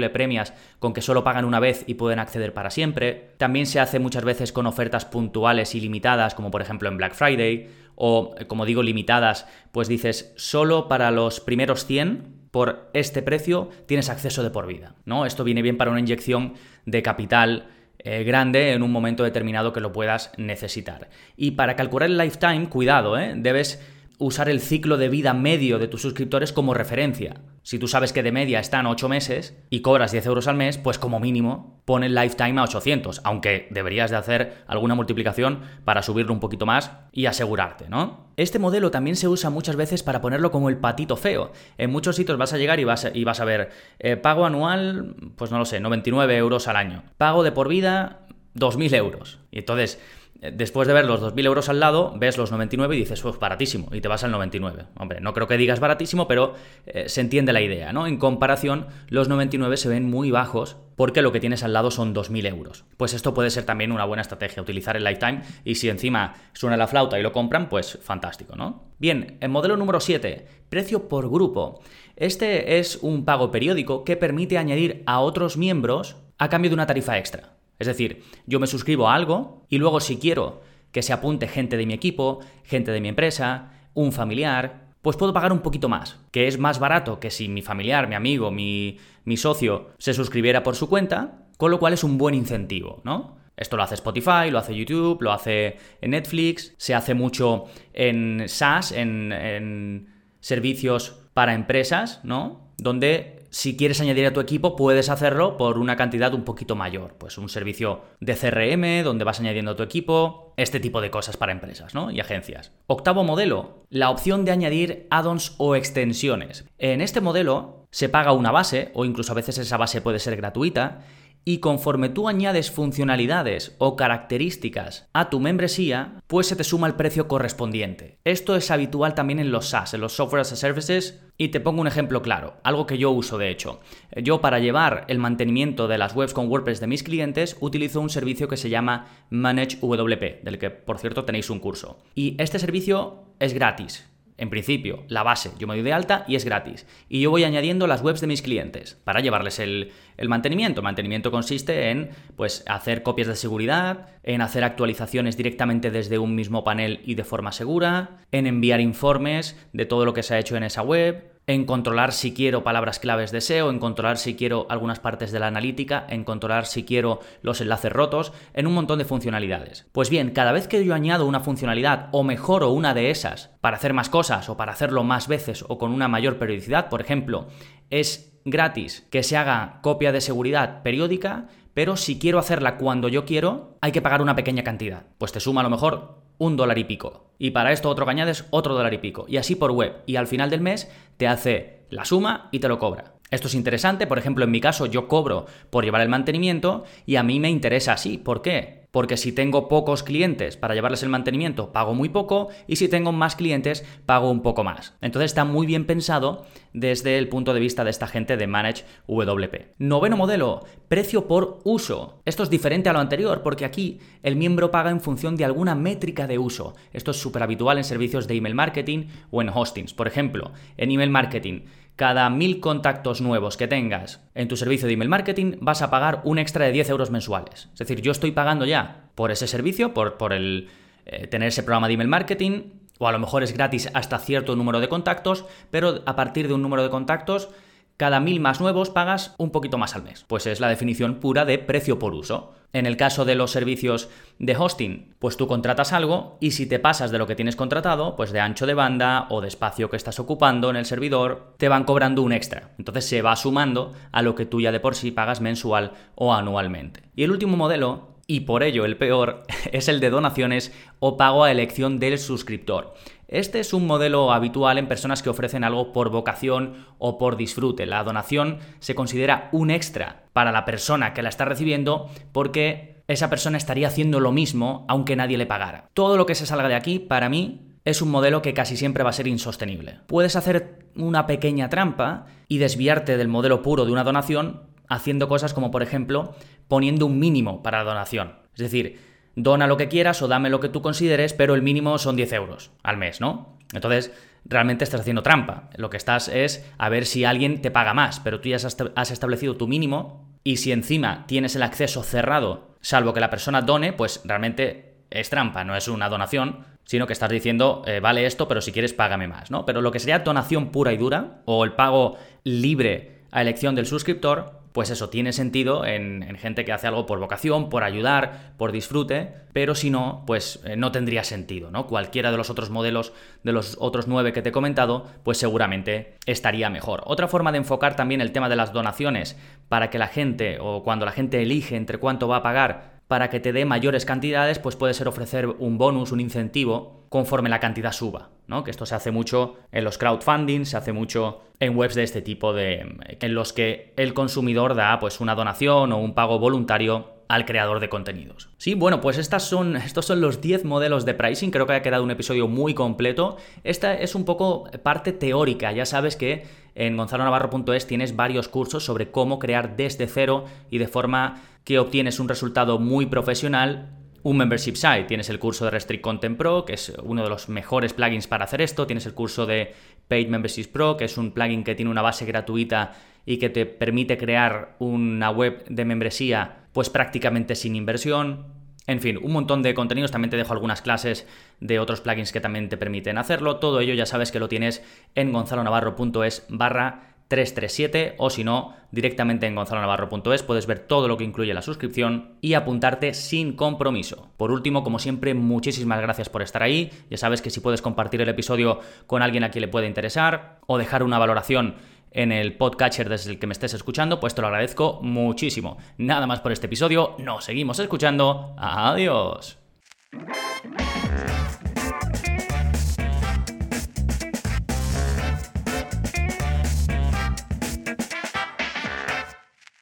le 0.00 0.10
premias 0.10 0.54
con 0.78 0.94
que 0.94 1.02
solo 1.02 1.24
pagan 1.24 1.44
una 1.44 1.60
vez 1.60 1.84
y 1.86 1.94
pueden 1.94 2.20
acceder 2.20 2.54
para 2.54 2.70
siempre. 2.70 3.34
También 3.36 3.66
se 3.66 3.80
hace 3.80 3.98
muchas 3.98 4.24
veces 4.24 4.50
con 4.50 4.66
ofertas 4.66 5.04
puntuales 5.04 5.74
y 5.74 5.80
limitadas, 5.82 6.34
como 6.34 6.50
por 6.50 6.62
ejemplo 6.62 6.88
en 6.88 6.96
Black 6.96 7.12
Friday, 7.12 7.68
o 7.96 8.34
como 8.46 8.64
digo, 8.64 8.82
limitadas, 8.82 9.46
pues 9.72 9.88
dices, 9.88 10.32
solo 10.36 10.88
para 10.88 11.10
los 11.10 11.40
primeros 11.40 11.84
100 11.84 12.48
por 12.50 12.88
este 12.94 13.20
precio 13.20 13.68
tienes 13.84 14.08
acceso 14.08 14.42
de 14.42 14.48
por 14.48 14.66
vida, 14.66 14.94
¿no? 15.04 15.26
Esto 15.26 15.44
viene 15.44 15.60
bien 15.60 15.76
para 15.76 15.90
una 15.90 16.00
inyección 16.00 16.54
de 16.86 17.02
capital 17.02 17.68
eh, 17.98 18.24
grande 18.24 18.72
en 18.72 18.82
un 18.82 18.92
momento 18.92 19.24
determinado 19.24 19.72
que 19.72 19.80
lo 19.80 19.92
puedas 19.92 20.32
necesitar. 20.36 21.08
Y 21.36 21.52
para 21.52 21.76
calcular 21.76 22.08
el 22.08 22.18
lifetime, 22.18 22.68
cuidado, 22.68 23.18
¿eh? 23.18 23.34
debes 23.36 23.82
usar 24.18 24.48
el 24.48 24.60
ciclo 24.60 24.96
de 24.96 25.08
vida 25.08 25.32
medio 25.32 25.78
de 25.78 25.88
tus 25.88 26.02
suscriptores 26.02 26.52
como 26.52 26.74
referencia. 26.74 27.40
Si 27.62 27.78
tú 27.78 27.86
sabes 27.86 28.12
que 28.12 28.22
de 28.22 28.32
media 28.32 28.58
están 28.58 28.86
8 28.86 29.08
meses 29.08 29.56
y 29.70 29.80
cobras 29.80 30.10
10 30.10 30.26
euros 30.26 30.48
al 30.48 30.56
mes, 30.56 30.78
pues 30.78 30.98
como 30.98 31.20
mínimo 31.20 31.80
pon 31.84 32.02
el 32.02 32.14
lifetime 32.14 32.60
a 32.60 32.64
800, 32.64 33.20
aunque 33.24 33.68
deberías 33.70 34.10
de 34.10 34.16
hacer 34.16 34.64
alguna 34.66 34.94
multiplicación 34.94 35.60
para 35.84 36.02
subirlo 36.02 36.32
un 36.32 36.40
poquito 36.40 36.66
más 36.66 36.92
y 37.12 37.26
asegurarte, 37.26 37.88
¿no? 37.88 38.28
Este 38.36 38.58
modelo 38.58 38.90
también 38.90 39.16
se 39.16 39.28
usa 39.28 39.50
muchas 39.50 39.76
veces 39.76 40.02
para 40.02 40.20
ponerlo 40.20 40.50
como 40.50 40.68
el 40.68 40.78
patito 40.78 41.16
feo. 41.16 41.52
En 41.76 41.90
muchos 41.90 42.16
sitios 42.16 42.38
vas 42.38 42.52
a 42.52 42.58
llegar 42.58 42.80
y 42.80 42.84
vas 42.84 43.04
a, 43.04 43.16
y 43.16 43.24
vas 43.24 43.40
a 43.40 43.44
ver 43.44 43.70
eh, 43.98 44.16
pago 44.16 44.46
anual, 44.46 45.14
pues 45.36 45.50
no 45.50 45.58
lo 45.58 45.64
sé, 45.64 45.80
99 45.80 46.36
euros 46.36 46.68
al 46.68 46.76
año. 46.76 47.04
Pago 47.16 47.42
de 47.42 47.52
por 47.52 47.68
vida, 47.68 48.20
2.000 48.56 48.94
euros. 48.94 49.38
Y 49.50 49.60
entonces 49.60 50.00
después 50.40 50.86
de 50.86 50.94
ver 50.94 51.04
los 51.04 51.20
2.000 51.20 51.46
euros 51.46 51.68
al 51.68 51.80
lado, 51.80 52.14
ves 52.16 52.38
los 52.38 52.50
99 52.50 52.96
y 52.96 53.00
dices, 53.00 53.20
pues 53.20 53.38
baratísimo, 53.38 53.88
y 53.92 54.00
te 54.00 54.08
vas 54.08 54.22
al 54.22 54.30
99. 54.30 54.84
Hombre, 54.96 55.20
no 55.20 55.34
creo 55.34 55.48
que 55.48 55.56
digas 55.56 55.80
baratísimo, 55.80 56.28
pero 56.28 56.54
eh, 56.86 57.08
se 57.08 57.20
entiende 57.20 57.52
la 57.52 57.60
idea, 57.60 57.92
¿no? 57.92 58.06
En 58.06 58.18
comparación, 58.18 58.86
los 59.08 59.28
99 59.28 59.76
se 59.76 59.88
ven 59.88 60.08
muy 60.08 60.30
bajos 60.30 60.76
porque 60.96 61.22
lo 61.22 61.32
que 61.32 61.40
tienes 61.40 61.62
al 61.62 61.72
lado 61.72 61.90
son 61.90 62.14
2.000 62.14 62.48
euros. 62.48 62.84
Pues 62.96 63.14
esto 63.14 63.34
puede 63.34 63.50
ser 63.50 63.64
también 63.64 63.92
una 63.92 64.04
buena 64.04 64.22
estrategia, 64.22 64.62
utilizar 64.62 64.96
el 64.96 65.04
lifetime, 65.04 65.42
y 65.64 65.76
si 65.76 65.88
encima 65.88 66.34
suena 66.52 66.76
la 66.76 66.88
flauta 66.88 67.18
y 67.18 67.22
lo 67.22 67.32
compran, 67.32 67.68
pues 67.68 67.98
fantástico, 68.02 68.56
¿no? 68.56 68.84
Bien, 68.98 69.38
el 69.40 69.48
modelo 69.48 69.76
número 69.76 70.00
7, 70.00 70.46
precio 70.68 71.08
por 71.08 71.30
grupo. 71.30 71.80
Este 72.16 72.78
es 72.78 72.98
un 73.02 73.24
pago 73.24 73.50
periódico 73.50 74.04
que 74.04 74.16
permite 74.16 74.58
añadir 74.58 75.02
a 75.06 75.20
otros 75.20 75.56
miembros 75.56 76.16
a 76.38 76.48
cambio 76.48 76.70
de 76.70 76.74
una 76.74 76.86
tarifa 76.86 77.18
extra. 77.18 77.57
Es 77.78 77.86
decir, 77.86 78.22
yo 78.46 78.60
me 78.60 78.66
suscribo 78.66 79.08
a 79.08 79.14
algo 79.14 79.64
y 79.68 79.78
luego 79.78 80.00
si 80.00 80.18
quiero 80.18 80.62
que 80.92 81.02
se 81.02 81.12
apunte 81.12 81.48
gente 81.48 81.76
de 81.76 81.86
mi 81.86 81.94
equipo, 81.94 82.40
gente 82.64 82.90
de 82.90 83.00
mi 83.00 83.08
empresa, 83.08 83.72
un 83.94 84.12
familiar, 84.12 84.88
pues 85.02 85.16
puedo 85.16 85.32
pagar 85.32 85.52
un 85.52 85.60
poquito 85.60 85.88
más, 85.88 86.18
que 86.32 86.48
es 86.48 86.58
más 86.58 86.78
barato 86.78 87.20
que 87.20 87.30
si 87.30 87.48
mi 87.48 87.62
familiar, 87.62 88.08
mi 88.08 88.14
amigo, 88.14 88.50
mi, 88.50 88.98
mi 89.24 89.36
socio 89.36 89.90
se 89.98 90.14
suscribiera 90.14 90.62
por 90.62 90.76
su 90.76 90.88
cuenta, 90.88 91.46
con 91.56 91.70
lo 91.70 91.78
cual 91.78 91.92
es 91.92 92.04
un 92.04 92.18
buen 92.18 92.34
incentivo, 92.34 93.00
¿no? 93.04 93.36
Esto 93.56 93.76
lo 93.76 93.82
hace 93.82 93.94
Spotify, 93.94 94.50
lo 94.50 94.58
hace 94.58 94.74
YouTube, 94.74 95.20
lo 95.20 95.32
hace 95.32 95.78
Netflix, 96.00 96.74
se 96.78 96.94
hace 96.94 97.14
mucho 97.14 97.64
en 97.92 98.44
SaaS, 98.46 98.92
en, 98.92 99.32
en 99.32 100.14
servicios 100.40 101.20
para 101.34 101.54
empresas, 101.54 102.20
¿no? 102.22 102.72
Donde 102.78 103.37
si 103.50 103.76
quieres 103.76 104.00
añadir 104.00 104.26
a 104.26 104.32
tu 104.32 104.40
equipo, 104.40 104.76
puedes 104.76 105.08
hacerlo 105.08 105.56
por 105.56 105.78
una 105.78 105.96
cantidad 105.96 106.34
un 106.34 106.44
poquito 106.44 106.76
mayor. 106.76 107.14
Pues 107.18 107.38
un 107.38 107.48
servicio 107.48 108.02
de 108.20 108.34
CRM 108.34 109.04
donde 109.04 109.24
vas 109.24 109.40
añadiendo 109.40 109.72
a 109.72 109.76
tu 109.76 109.82
equipo, 109.82 110.52
este 110.56 110.80
tipo 110.80 111.00
de 111.00 111.10
cosas 111.10 111.36
para 111.36 111.52
empresas 111.52 111.94
¿no? 111.94 112.10
y 112.10 112.20
agencias. 112.20 112.72
Octavo 112.86 113.24
modelo, 113.24 113.84
la 113.90 114.10
opción 114.10 114.44
de 114.44 114.52
añadir 114.52 115.06
add-ons 115.10 115.54
o 115.58 115.76
extensiones. 115.76 116.66
En 116.78 117.00
este 117.00 117.20
modelo 117.20 117.86
se 117.90 118.08
paga 118.08 118.32
una 118.32 118.52
base, 118.52 118.90
o 118.94 119.04
incluso 119.04 119.32
a 119.32 119.36
veces 119.36 119.58
esa 119.58 119.76
base 119.76 120.02
puede 120.02 120.18
ser 120.18 120.36
gratuita, 120.36 121.00
y 121.48 121.60
conforme 121.60 122.10
tú 122.10 122.28
añades 122.28 122.70
funcionalidades 122.70 123.74
o 123.78 123.96
características 123.96 125.08
a 125.14 125.30
tu 125.30 125.40
membresía, 125.40 126.22
pues 126.26 126.46
se 126.46 126.56
te 126.56 126.62
suma 126.62 126.86
el 126.88 126.94
precio 126.94 127.26
correspondiente. 127.26 128.18
Esto 128.24 128.54
es 128.54 128.70
habitual 128.70 129.14
también 129.14 129.38
en 129.38 129.50
los 129.50 129.70
SaaS, 129.70 129.94
en 129.94 130.02
los 130.02 130.12
Software 130.12 130.42
as 130.42 130.52
a 130.52 130.56
Services, 130.56 131.22
y 131.38 131.48
te 131.48 131.60
pongo 131.60 131.80
un 131.80 131.86
ejemplo 131.86 132.20
claro, 132.20 132.58
algo 132.64 132.84
que 132.84 132.98
yo 132.98 133.12
uso 133.12 133.38
de 133.38 133.48
hecho. 133.48 133.80
Yo 134.14 134.42
para 134.42 134.58
llevar 134.58 135.06
el 135.08 135.18
mantenimiento 135.18 135.88
de 135.88 135.96
las 135.96 136.14
webs 136.14 136.34
con 136.34 136.48
WordPress 136.48 136.80
de 136.80 136.86
mis 136.86 137.02
clientes 137.02 137.56
utilizo 137.60 138.02
un 138.02 138.10
servicio 138.10 138.46
que 138.46 138.58
se 138.58 138.68
llama 138.68 139.06
Manage 139.30 139.78
WP, 139.80 140.44
del 140.44 140.58
que 140.58 140.68
por 140.68 140.98
cierto 140.98 141.24
tenéis 141.24 141.48
un 141.48 141.60
curso. 141.60 141.96
Y 142.14 142.36
este 142.38 142.58
servicio 142.58 143.22
es 143.38 143.54
gratis. 143.54 144.07
En 144.38 144.50
principio, 144.50 145.02
la 145.08 145.24
base, 145.24 145.50
yo 145.58 145.66
me 145.66 145.74
doy 145.74 145.82
de 145.82 145.92
alta 145.92 146.24
y 146.28 146.36
es 146.36 146.44
gratis. 146.44 146.86
Y 147.08 147.20
yo 147.20 147.30
voy 147.30 147.42
añadiendo 147.42 147.88
las 147.88 148.02
webs 148.02 148.20
de 148.20 148.28
mis 148.28 148.40
clientes 148.40 148.96
para 149.02 149.20
llevarles 149.20 149.58
el, 149.58 149.90
el 150.16 150.28
mantenimiento. 150.28 150.80
mantenimiento 150.80 151.32
consiste 151.32 151.90
en 151.90 152.10
pues, 152.36 152.62
hacer 152.68 153.02
copias 153.02 153.26
de 153.26 153.34
seguridad, 153.34 154.06
en 154.22 154.40
hacer 154.40 154.62
actualizaciones 154.62 155.36
directamente 155.36 155.90
desde 155.90 156.18
un 156.18 156.36
mismo 156.36 156.62
panel 156.62 157.00
y 157.04 157.16
de 157.16 157.24
forma 157.24 157.50
segura, 157.50 158.18
en 158.30 158.46
enviar 158.46 158.80
informes 158.80 159.56
de 159.72 159.86
todo 159.86 160.04
lo 160.04 160.14
que 160.14 160.22
se 160.22 160.34
ha 160.34 160.38
hecho 160.38 160.56
en 160.56 160.62
esa 160.62 160.82
web, 160.82 161.37
en 161.48 161.64
controlar 161.64 162.12
si 162.12 162.34
quiero 162.34 162.62
palabras 162.62 162.98
claves 162.98 163.32
de 163.32 163.40
SEO, 163.40 163.70
en 163.70 163.78
controlar 163.78 164.18
si 164.18 164.36
quiero 164.36 164.66
algunas 164.68 165.00
partes 165.00 165.32
de 165.32 165.40
la 165.40 165.46
analítica, 165.46 166.06
en 166.10 166.22
controlar 166.22 166.66
si 166.66 166.84
quiero 166.84 167.20
los 167.40 167.62
enlaces 167.62 167.90
rotos, 167.90 168.34
en 168.52 168.66
un 168.66 168.74
montón 168.74 168.98
de 168.98 169.06
funcionalidades. 169.06 169.86
Pues 169.92 170.10
bien, 170.10 170.30
cada 170.32 170.52
vez 170.52 170.68
que 170.68 170.84
yo 170.84 170.94
añado 170.94 171.26
una 171.26 171.40
funcionalidad 171.40 172.10
o 172.12 172.22
mejoro 172.22 172.68
una 172.68 172.92
de 172.92 173.10
esas 173.10 173.50
para 173.62 173.78
hacer 173.78 173.94
más 173.94 174.10
cosas 174.10 174.50
o 174.50 174.58
para 174.58 174.72
hacerlo 174.72 175.04
más 175.04 175.26
veces 175.26 175.64
o 175.66 175.78
con 175.78 175.90
una 175.92 176.06
mayor 176.06 176.38
periodicidad, 176.38 176.90
por 176.90 177.00
ejemplo, 177.00 177.48
es 177.88 178.38
gratis 178.44 179.06
que 179.10 179.22
se 179.22 179.38
haga 179.38 179.78
copia 179.80 180.12
de 180.12 180.20
seguridad 180.20 180.82
periódica, 180.82 181.48
pero 181.74 181.96
si 181.96 182.18
quiero 182.18 182.38
hacerla 182.38 182.76
cuando 182.76 183.08
yo 183.08 183.24
quiero, 183.24 183.76
hay 183.80 183.92
que 183.92 184.02
pagar 184.02 184.22
una 184.22 184.36
pequeña 184.36 184.64
cantidad. 184.64 185.06
Pues 185.18 185.32
te 185.32 185.40
suma 185.40 185.60
a 185.60 185.64
lo 185.64 185.70
mejor 185.70 186.18
un 186.38 186.56
dólar 186.56 186.78
y 186.78 186.84
pico. 186.84 187.30
Y 187.38 187.50
para 187.50 187.72
esto 187.72 187.88
otro 187.88 188.04
que 188.04 188.10
añades 188.10 188.46
otro 188.50 188.74
dólar 188.74 188.94
y 188.94 188.98
pico. 188.98 189.26
Y 189.28 189.36
así 189.36 189.54
por 189.54 189.72
web. 189.72 190.02
Y 190.06 190.16
al 190.16 190.26
final 190.26 190.50
del 190.50 190.60
mes 190.60 190.90
te 191.16 191.28
hace 191.28 191.86
la 191.90 192.04
suma 192.04 192.48
y 192.52 192.58
te 192.58 192.68
lo 192.68 192.78
cobra. 192.78 193.14
Esto 193.30 193.48
es 193.48 193.54
interesante, 193.54 194.06
por 194.06 194.18
ejemplo, 194.18 194.44
en 194.44 194.50
mi 194.50 194.60
caso 194.60 194.86
yo 194.86 195.06
cobro 195.06 195.46
por 195.68 195.84
llevar 195.84 196.00
el 196.00 196.08
mantenimiento 196.08 196.84
y 197.04 197.16
a 197.16 197.22
mí 197.22 197.40
me 197.40 197.50
interesa 197.50 197.92
así. 197.92 198.16
¿Por 198.16 198.40
qué? 198.40 198.77
Porque 198.90 199.16
si 199.16 199.32
tengo 199.32 199.68
pocos 199.68 200.02
clientes 200.02 200.56
para 200.56 200.74
llevarles 200.74 201.02
el 201.02 201.08
mantenimiento, 201.08 201.72
pago 201.72 201.94
muy 201.94 202.08
poco 202.08 202.48
y 202.66 202.76
si 202.76 202.88
tengo 202.88 203.12
más 203.12 203.36
clientes, 203.36 203.84
pago 204.06 204.30
un 204.30 204.42
poco 204.42 204.64
más. 204.64 204.94
Entonces 205.00 205.30
está 205.30 205.44
muy 205.44 205.66
bien 205.66 205.84
pensado 205.84 206.46
desde 206.72 207.18
el 207.18 207.28
punto 207.28 207.54
de 207.54 207.60
vista 207.60 207.84
de 207.84 207.90
esta 207.90 208.06
gente 208.06 208.36
de 208.36 208.46
Manage 208.46 208.84
WP. 209.06 209.74
Noveno 209.78 210.16
modelo, 210.16 210.64
precio 210.88 211.26
por 211.26 211.60
uso. 211.64 212.22
Esto 212.24 212.42
es 212.42 212.50
diferente 212.50 212.88
a 212.88 212.92
lo 212.92 213.00
anterior 213.00 213.42
porque 213.42 213.64
aquí 213.64 213.98
el 214.22 214.36
miembro 214.36 214.70
paga 214.70 214.90
en 214.90 215.00
función 215.00 215.36
de 215.36 215.44
alguna 215.44 215.74
métrica 215.74 216.26
de 216.26 216.38
uso. 216.38 216.74
Esto 216.92 217.10
es 217.10 217.18
súper 217.18 217.42
habitual 217.42 217.78
en 217.78 217.84
servicios 217.84 218.26
de 218.26 218.36
email 218.36 218.54
marketing 218.54 219.06
o 219.30 219.42
en 219.42 219.50
hostings. 219.50 219.92
Por 219.92 220.06
ejemplo, 220.06 220.52
en 220.76 220.90
email 220.90 221.10
marketing 221.10 221.62
cada 221.98 222.30
mil 222.30 222.60
contactos 222.60 223.20
nuevos 223.20 223.56
que 223.56 223.66
tengas 223.66 224.22
en 224.36 224.46
tu 224.46 224.56
servicio 224.56 224.86
de 224.86 224.94
email 224.94 225.08
marketing 225.08 225.56
vas 225.60 225.82
a 225.82 225.90
pagar 225.90 226.20
un 226.22 226.38
extra 226.38 226.64
de 226.64 226.70
10 226.70 226.90
euros 226.90 227.10
mensuales. 227.10 227.70
Es 227.72 227.78
decir, 227.80 228.00
yo 228.02 228.12
estoy 228.12 228.30
pagando 228.30 228.64
ya 228.64 229.08
por 229.16 229.32
ese 229.32 229.48
servicio, 229.48 229.94
por, 229.94 230.16
por 230.16 230.32
el 230.32 230.68
eh, 231.06 231.26
tener 231.26 231.48
ese 231.48 231.64
programa 231.64 231.88
de 231.88 231.94
email 231.94 232.08
marketing, 232.08 232.70
o 232.98 233.08
a 233.08 233.12
lo 233.12 233.18
mejor 233.18 233.42
es 233.42 233.52
gratis 233.52 233.90
hasta 233.94 234.20
cierto 234.20 234.54
número 234.54 234.78
de 234.78 234.88
contactos, 234.88 235.44
pero 235.72 236.04
a 236.06 236.14
partir 236.14 236.46
de 236.46 236.54
un 236.54 236.62
número 236.62 236.84
de 236.84 236.90
contactos 236.90 237.48
cada 237.96 238.20
mil 238.20 238.38
más 238.38 238.60
nuevos 238.60 238.90
pagas 238.90 239.34
un 239.36 239.50
poquito 239.50 239.76
más 239.76 239.96
al 239.96 240.04
mes. 240.04 240.24
Pues 240.28 240.46
es 240.46 240.60
la 240.60 240.68
definición 240.68 241.16
pura 241.16 241.44
de 241.44 241.58
precio 241.58 241.98
por 241.98 242.14
uso. 242.14 242.54
En 242.72 242.84
el 242.84 242.98
caso 242.98 243.24
de 243.24 243.34
los 243.34 243.50
servicios 243.50 244.10
de 244.38 244.54
hosting, 244.54 245.14
pues 245.18 245.38
tú 245.38 245.46
contratas 245.46 245.94
algo 245.94 246.36
y 246.38 246.50
si 246.50 246.66
te 246.66 246.78
pasas 246.78 247.10
de 247.10 247.16
lo 247.16 247.26
que 247.26 247.34
tienes 247.34 247.56
contratado, 247.56 248.14
pues 248.14 248.30
de 248.30 248.40
ancho 248.40 248.66
de 248.66 248.74
banda 248.74 249.26
o 249.30 249.40
de 249.40 249.48
espacio 249.48 249.88
que 249.88 249.96
estás 249.96 250.20
ocupando 250.20 250.68
en 250.68 250.76
el 250.76 250.84
servidor, 250.84 251.54
te 251.56 251.68
van 251.68 251.84
cobrando 251.84 252.20
un 252.20 252.32
extra. 252.32 252.72
Entonces 252.78 253.06
se 253.06 253.22
va 253.22 253.36
sumando 253.36 253.94
a 254.12 254.20
lo 254.20 254.34
que 254.34 254.44
tú 254.44 254.60
ya 254.60 254.70
de 254.70 254.80
por 254.80 254.96
sí 254.96 255.10
pagas 255.10 255.40
mensual 255.40 255.92
o 256.14 256.34
anualmente. 256.34 257.04
Y 257.16 257.24
el 257.24 257.30
último 257.30 257.56
modelo 257.56 258.18
y 258.26 258.40
por 258.40 258.62
ello 258.62 258.84
el 258.84 258.98
peor 258.98 259.44
es 259.72 259.88
el 259.88 260.00
de 260.00 260.10
donaciones 260.10 260.72
o 261.00 261.16
pago 261.16 261.44
a 261.44 261.50
elección 261.50 261.98
del 261.98 262.18
suscriptor. 262.18 262.94
Este 263.28 263.60
es 263.60 263.74
un 263.74 263.86
modelo 263.86 264.32
habitual 264.32 264.78
en 264.78 264.88
personas 264.88 265.22
que 265.22 265.28
ofrecen 265.28 265.62
algo 265.62 265.92
por 265.92 266.08
vocación 266.08 266.86
o 266.96 267.18
por 267.18 267.36
disfrute. 267.36 267.84
La 267.84 268.02
donación 268.02 268.58
se 268.78 268.94
considera 268.94 269.50
un 269.52 269.70
extra 269.70 270.24
para 270.32 270.50
la 270.50 270.64
persona 270.64 271.12
que 271.12 271.20
la 271.20 271.28
está 271.28 271.44
recibiendo 271.44 272.08
porque 272.32 273.02
esa 273.06 273.28
persona 273.28 273.58
estaría 273.58 273.88
haciendo 273.88 274.18
lo 274.18 274.32
mismo 274.32 274.86
aunque 274.88 275.14
nadie 275.14 275.36
le 275.36 275.44
pagara. 275.44 275.90
Todo 275.92 276.16
lo 276.16 276.24
que 276.24 276.34
se 276.34 276.46
salga 276.46 276.68
de 276.68 276.74
aquí, 276.74 276.98
para 276.98 277.28
mí, 277.28 277.76
es 277.84 278.00
un 278.00 278.10
modelo 278.10 278.40
que 278.40 278.54
casi 278.54 278.78
siempre 278.78 279.04
va 279.04 279.10
a 279.10 279.14
ser 279.14 279.26
insostenible. 279.26 280.00
Puedes 280.06 280.34
hacer 280.34 280.78
una 280.96 281.26
pequeña 281.26 281.68
trampa 281.68 282.24
y 282.48 282.56
desviarte 282.56 283.18
del 283.18 283.28
modelo 283.28 283.60
puro 283.60 283.84
de 283.84 283.92
una 283.92 284.04
donación 284.04 284.62
haciendo 284.88 285.28
cosas 285.28 285.52
como, 285.52 285.70
por 285.70 285.82
ejemplo, 285.82 286.34
poniendo 286.66 287.04
un 287.04 287.18
mínimo 287.18 287.62
para 287.62 287.78
la 287.78 287.90
donación. 287.90 288.36
Es 288.54 288.62
decir, 288.62 289.07
dona 289.38 289.68
lo 289.68 289.76
que 289.76 289.88
quieras 289.88 290.20
o 290.20 290.28
dame 290.28 290.50
lo 290.50 290.60
que 290.60 290.68
tú 290.68 290.82
consideres, 290.82 291.32
pero 291.32 291.54
el 291.54 291.62
mínimo 291.62 291.96
son 291.98 292.16
10 292.16 292.32
euros 292.32 292.72
al 292.82 292.96
mes, 292.96 293.20
¿no? 293.20 293.56
Entonces, 293.72 294.12
realmente 294.44 294.82
estás 294.84 295.00
haciendo 295.00 295.22
trampa. 295.22 295.70
Lo 295.76 295.90
que 295.90 295.96
estás 295.96 296.28
es 296.28 296.68
a 296.76 296.88
ver 296.88 297.06
si 297.06 297.24
alguien 297.24 297.62
te 297.62 297.70
paga 297.70 297.94
más, 297.94 298.18
pero 298.20 298.40
tú 298.40 298.48
ya 298.48 298.56
has 298.56 299.10
establecido 299.10 299.56
tu 299.56 299.68
mínimo 299.68 300.28
y 300.42 300.56
si 300.56 300.72
encima 300.72 301.24
tienes 301.26 301.54
el 301.54 301.62
acceso 301.62 302.02
cerrado, 302.02 302.74
salvo 302.80 303.12
que 303.12 303.20
la 303.20 303.30
persona 303.30 303.62
done, 303.62 303.92
pues 303.92 304.22
realmente 304.24 304.96
es 305.10 305.30
trampa, 305.30 305.64
no 305.64 305.76
es 305.76 305.86
una 305.86 306.08
donación, 306.08 306.64
sino 306.84 307.06
que 307.06 307.12
estás 307.12 307.30
diciendo, 307.30 307.82
eh, 307.86 308.00
vale 308.00 308.26
esto, 308.26 308.48
pero 308.48 308.60
si 308.60 308.72
quieres 308.72 308.92
págame 308.92 309.28
más, 309.28 309.50
¿no? 309.50 309.64
Pero 309.64 309.82
lo 309.82 309.92
que 309.92 310.00
sería 310.00 310.20
donación 310.20 310.72
pura 310.72 310.92
y 310.92 310.96
dura, 310.96 311.42
o 311.44 311.64
el 311.64 311.74
pago 311.74 312.16
libre 312.44 313.20
a 313.30 313.42
elección 313.42 313.74
del 313.74 313.86
suscriptor, 313.86 314.57
pues 314.72 314.90
eso 314.90 315.08
tiene 315.08 315.32
sentido 315.32 315.84
en, 315.84 316.36
gente 316.38 316.64
que 316.64 316.72
hace 316.72 316.86
algo 316.86 317.06
por 317.06 317.18
vocación, 317.18 317.68
por 317.68 317.84
ayudar, 317.84 318.52
por 318.56 318.72
disfrute, 318.72 319.32
pero 319.52 319.74
si 319.74 319.90
no, 319.90 320.22
pues 320.26 320.60
eh, 320.64 320.76
no 320.76 320.92
tendría 320.92 321.24
sentido, 321.24 321.70
¿no? 321.70 321.86
Cualquiera 321.86 322.30
de 322.30 322.36
los 322.36 322.50
otros 322.50 322.70
modelos, 322.70 323.12
de 323.42 323.52
los 323.52 323.76
otros 323.80 324.06
nueve 324.06 324.32
que 324.32 324.42
te 324.42 324.50
he 324.50 324.52
comentado, 324.52 325.06
pues 325.22 325.38
seguramente 325.38 326.16
estaría 326.26 326.70
mejor. 326.70 327.02
Otra 327.06 327.28
forma 327.28 327.52
de 327.52 327.58
enfocar 327.58 327.96
también 327.96 328.20
el 328.20 328.32
tema 328.32 328.48
de 328.48 328.56
las 328.56 328.72
donaciones 328.72 329.36
para 329.68 329.90
que 329.90 329.98
la 329.98 330.08
gente, 330.08 330.58
o 330.60 330.82
cuando 330.82 331.06
la 331.06 331.12
gente 331.12 331.42
elige 331.42 331.76
entre 331.76 331.98
cuánto 331.98 332.28
va 332.28 332.36
a 332.36 332.42
pagar, 332.42 332.97
para 333.08 333.30
que 333.30 333.40
te 333.40 333.52
dé 333.52 333.64
mayores 333.64 334.04
cantidades, 334.04 334.58
pues 334.58 334.76
puede 334.76 334.94
ser 334.94 335.08
ofrecer 335.08 335.48
un 335.48 335.78
bonus, 335.78 336.12
un 336.12 336.20
incentivo, 336.20 337.06
conforme 337.08 337.48
la 337.48 337.58
cantidad 337.58 337.92
suba, 337.92 338.28
¿no? 338.46 338.64
Que 338.64 338.70
esto 338.70 338.86
se 338.86 338.94
hace 338.94 339.10
mucho 339.10 339.56
en 339.72 339.82
los 339.82 339.96
crowdfunding, 339.96 340.66
se 340.66 340.76
hace 340.76 340.92
mucho 340.92 341.40
en 341.58 341.76
webs 341.76 341.94
de 341.94 342.02
este 342.02 342.22
tipo 342.22 342.52
de 342.52 342.86
en 343.20 343.34
los 343.34 343.52
que 343.52 343.94
el 343.96 344.12
consumidor 344.14 344.74
da 344.74 345.00
pues 345.00 345.20
una 345.20 345.34
donación 345.34 345.92
o 345.92 345.98
un 345.98 346.14
pago 346.14 346.38
voluntario 346.38 347.18
al 347.28 347.44
creador 347.44 347.78
de 347.80 347.90
contenidos. 347.90 348.48
Sí, 348.56 348.74
bueno, 348.74 349.00
pues 349.00 349.18
estas 349.18 349.42
son, 349.42 349.76
estos 349.76 350.06
son 350.06 350.20
los 350.20 350.40
10 350.40 350.64
modelos 350.64 351.04
de 351.04 351.14
pricing, 351.14 351.50
creo 351.50 351.66
que 351.66 351.74
ha 351.74 351.82
quedado 351.82 352.02
un 352.02 352.10
episodio 352.10 352.48
muy 352.48 352.74
completo. 352.74 353.36
Esta 353.64 353.94
es 353.94 354.14
un 354.14 354.24
poco 354.24 354.64
parte 354.82 355.12
teórica, 355.12 355.72
ya 355.72 355.84
sabes 355.84 356.16
que 356.16 356.46
en 356.74 356.96
gonzalonavarro.es 356.96 357.86
tienes 357.86 358.16
varios 358.16 358.48
cursos 358.48 358.84
sobre 358.84 359.10
cómo 359.10 359.38
crear 359.38 359.76
desde 359.76 360.06
cero 360.06 360.44
y 360.70 360.78
de 360.78 360.88
forma 360.88 361.42
que 361.68 361.78
obtienes 361.78 362.18
un 362.18 362.30
resultado 362.30 362.78
muy 362.78 363.04
profesional 363.04 363.90
un 364.22 364.38
membership 364.38 364.74
site. 364.74 365.04
Tienes 365.04 365.28
el 365.28 365.38
curso 365.38 365.66
de 365.66 365.70
Restrict 365.70 366.00
Content 366.00 366.38
Pro, 366.38 366.64
que 366.64 366.72
es 366.72 366.94
uno 367.02 367.22
de 367.22 367.28
los 367.28 367.50
mejores 367.50 367.92
plugins 367.92 368.26
para 368.26 368.46
hacer 368.46 368.62
esto. 368.62 368.86
Tienes 368.86 369.04
el 369.04 369.12
curso 369.12 369.44
de 369.44 369.74
Paid 370.08 370.28
Memberships 370.28 370.68
Pro, 370.68 370.96
que 370.96 371.04
es 371.04 371.18
un 371.18 371.32
plugin 371.32 371.64
que 371.64 371.74
tiene 371.74 371.90
una 371.90 372.00
base 372.00 372.24
gratuita 372.24 372.94
y 373.26 373.36
que 373.36 373.50
te 373.50 373.66
permite 373.66 374.16
crear 374.16 374.76
una 374.78 375.30
web 375.30 375.62
de 375.68 375.84
membresía 375.84 376.68
pues 376.72 376.88
prácticamente 376.88 377.54
sin 377.54 377.76
inversión. 377.76 378.46
En 378.86 379.02
fin, 379.02 379.18
un 379.22 379.32
montón 379.32 379.62
de 379.62 379.74
contenidos. 379.74 380.10
También 380.10 380.30
te 380.30 380.38
dejo 380.38 380.54
algunas 380.54 380.80
clases 380.80 381.26
de 381.60 381.80
otros 381.80 382.00
plugins 382.00 382.32
que 382.32 382.40
también 382.40 382.70
te 382.70 382.78
permiten 382.78 383.18
hacerlo. 383.18 383.58
Todo 383.58 383.80
ello 383.80 383.92
ya 383.92 384.06
sabes 384.06 384.32
que 384.32 384.40
lo 384.40 384.48
tienes 384.48 384.82
en 385.14 385.34
gonzalonavarro.es 385.34 386.46
barra 386.48 387.17
337 387.28 388.14
o 388.18 388.30
si 388.30 388.42
no, 388.42 388.74
directamente 388.90 389.46
en 389.46 389.54
gonzalonavarro.es 389.54 390.42
puedes 390.42 390.66
ver 390.66 390.80
todo 390.80 391.08
lo 391.08 391.16
que 391.16 391.24
incluye 391.24 391.52
la 391.54 391.62
suscripción 391.62 392.36
y 392.40 392.54
apuntarte 392.54 393.14
sin 393.14 393.52
compromiso. 393.52 394.30
Por 394.36 394.50
último, 394.50 394.82
como 394.82 394.98
siempre, 394.98 395.34
muchísimas 395.34 396.00
gracias 396.00 396.28
por 396.30 396.42
estar 396.42 396.62
ahí. 396.62 396.90
Ya 397.10 397.18
sabes 397.18 397.42
que 397.42 397.50
si 397.50 397.60
puedes 397.60 397.82
compartir 397.82 398.22
el 398.22 398.28
episodio 398.28 398.80
con 399.06 399.22
alguien 399.22 399.44
a 399.44 399.50
quien 399.50 399.62
le 399.62 399.68
puede 399.68 399.86
interesar 399.86 400.58
o 400.66 400.78
dejar 400.78 401.02
una 401.02 401.18
valoración 401.18 401.76
en 402.10 402.32
el 402.32 402.56
podcatcher 402.56 403.08
desde 403.08 403.30
el 403.30 403.38
que 403.38 403.46
me 403.46 403.52
estés 403.52 403.74
escuchando, 403.74 404.18
pues 404.18 404.34
te 404.34 404.40
lo 404.40 404.48
agradezco 404.48 405.00
muchísimo. 405.02 405.76
Nada 405.98 406.26
más 406.26 406.40
por 406.40 406.52
este 406.52 406.66
episodio, 406.66 407.14
nos 407.18 407.44
seguimos 407.44 407.78
escuchando. 407.78 408.54
Adiós. 408.56 409.58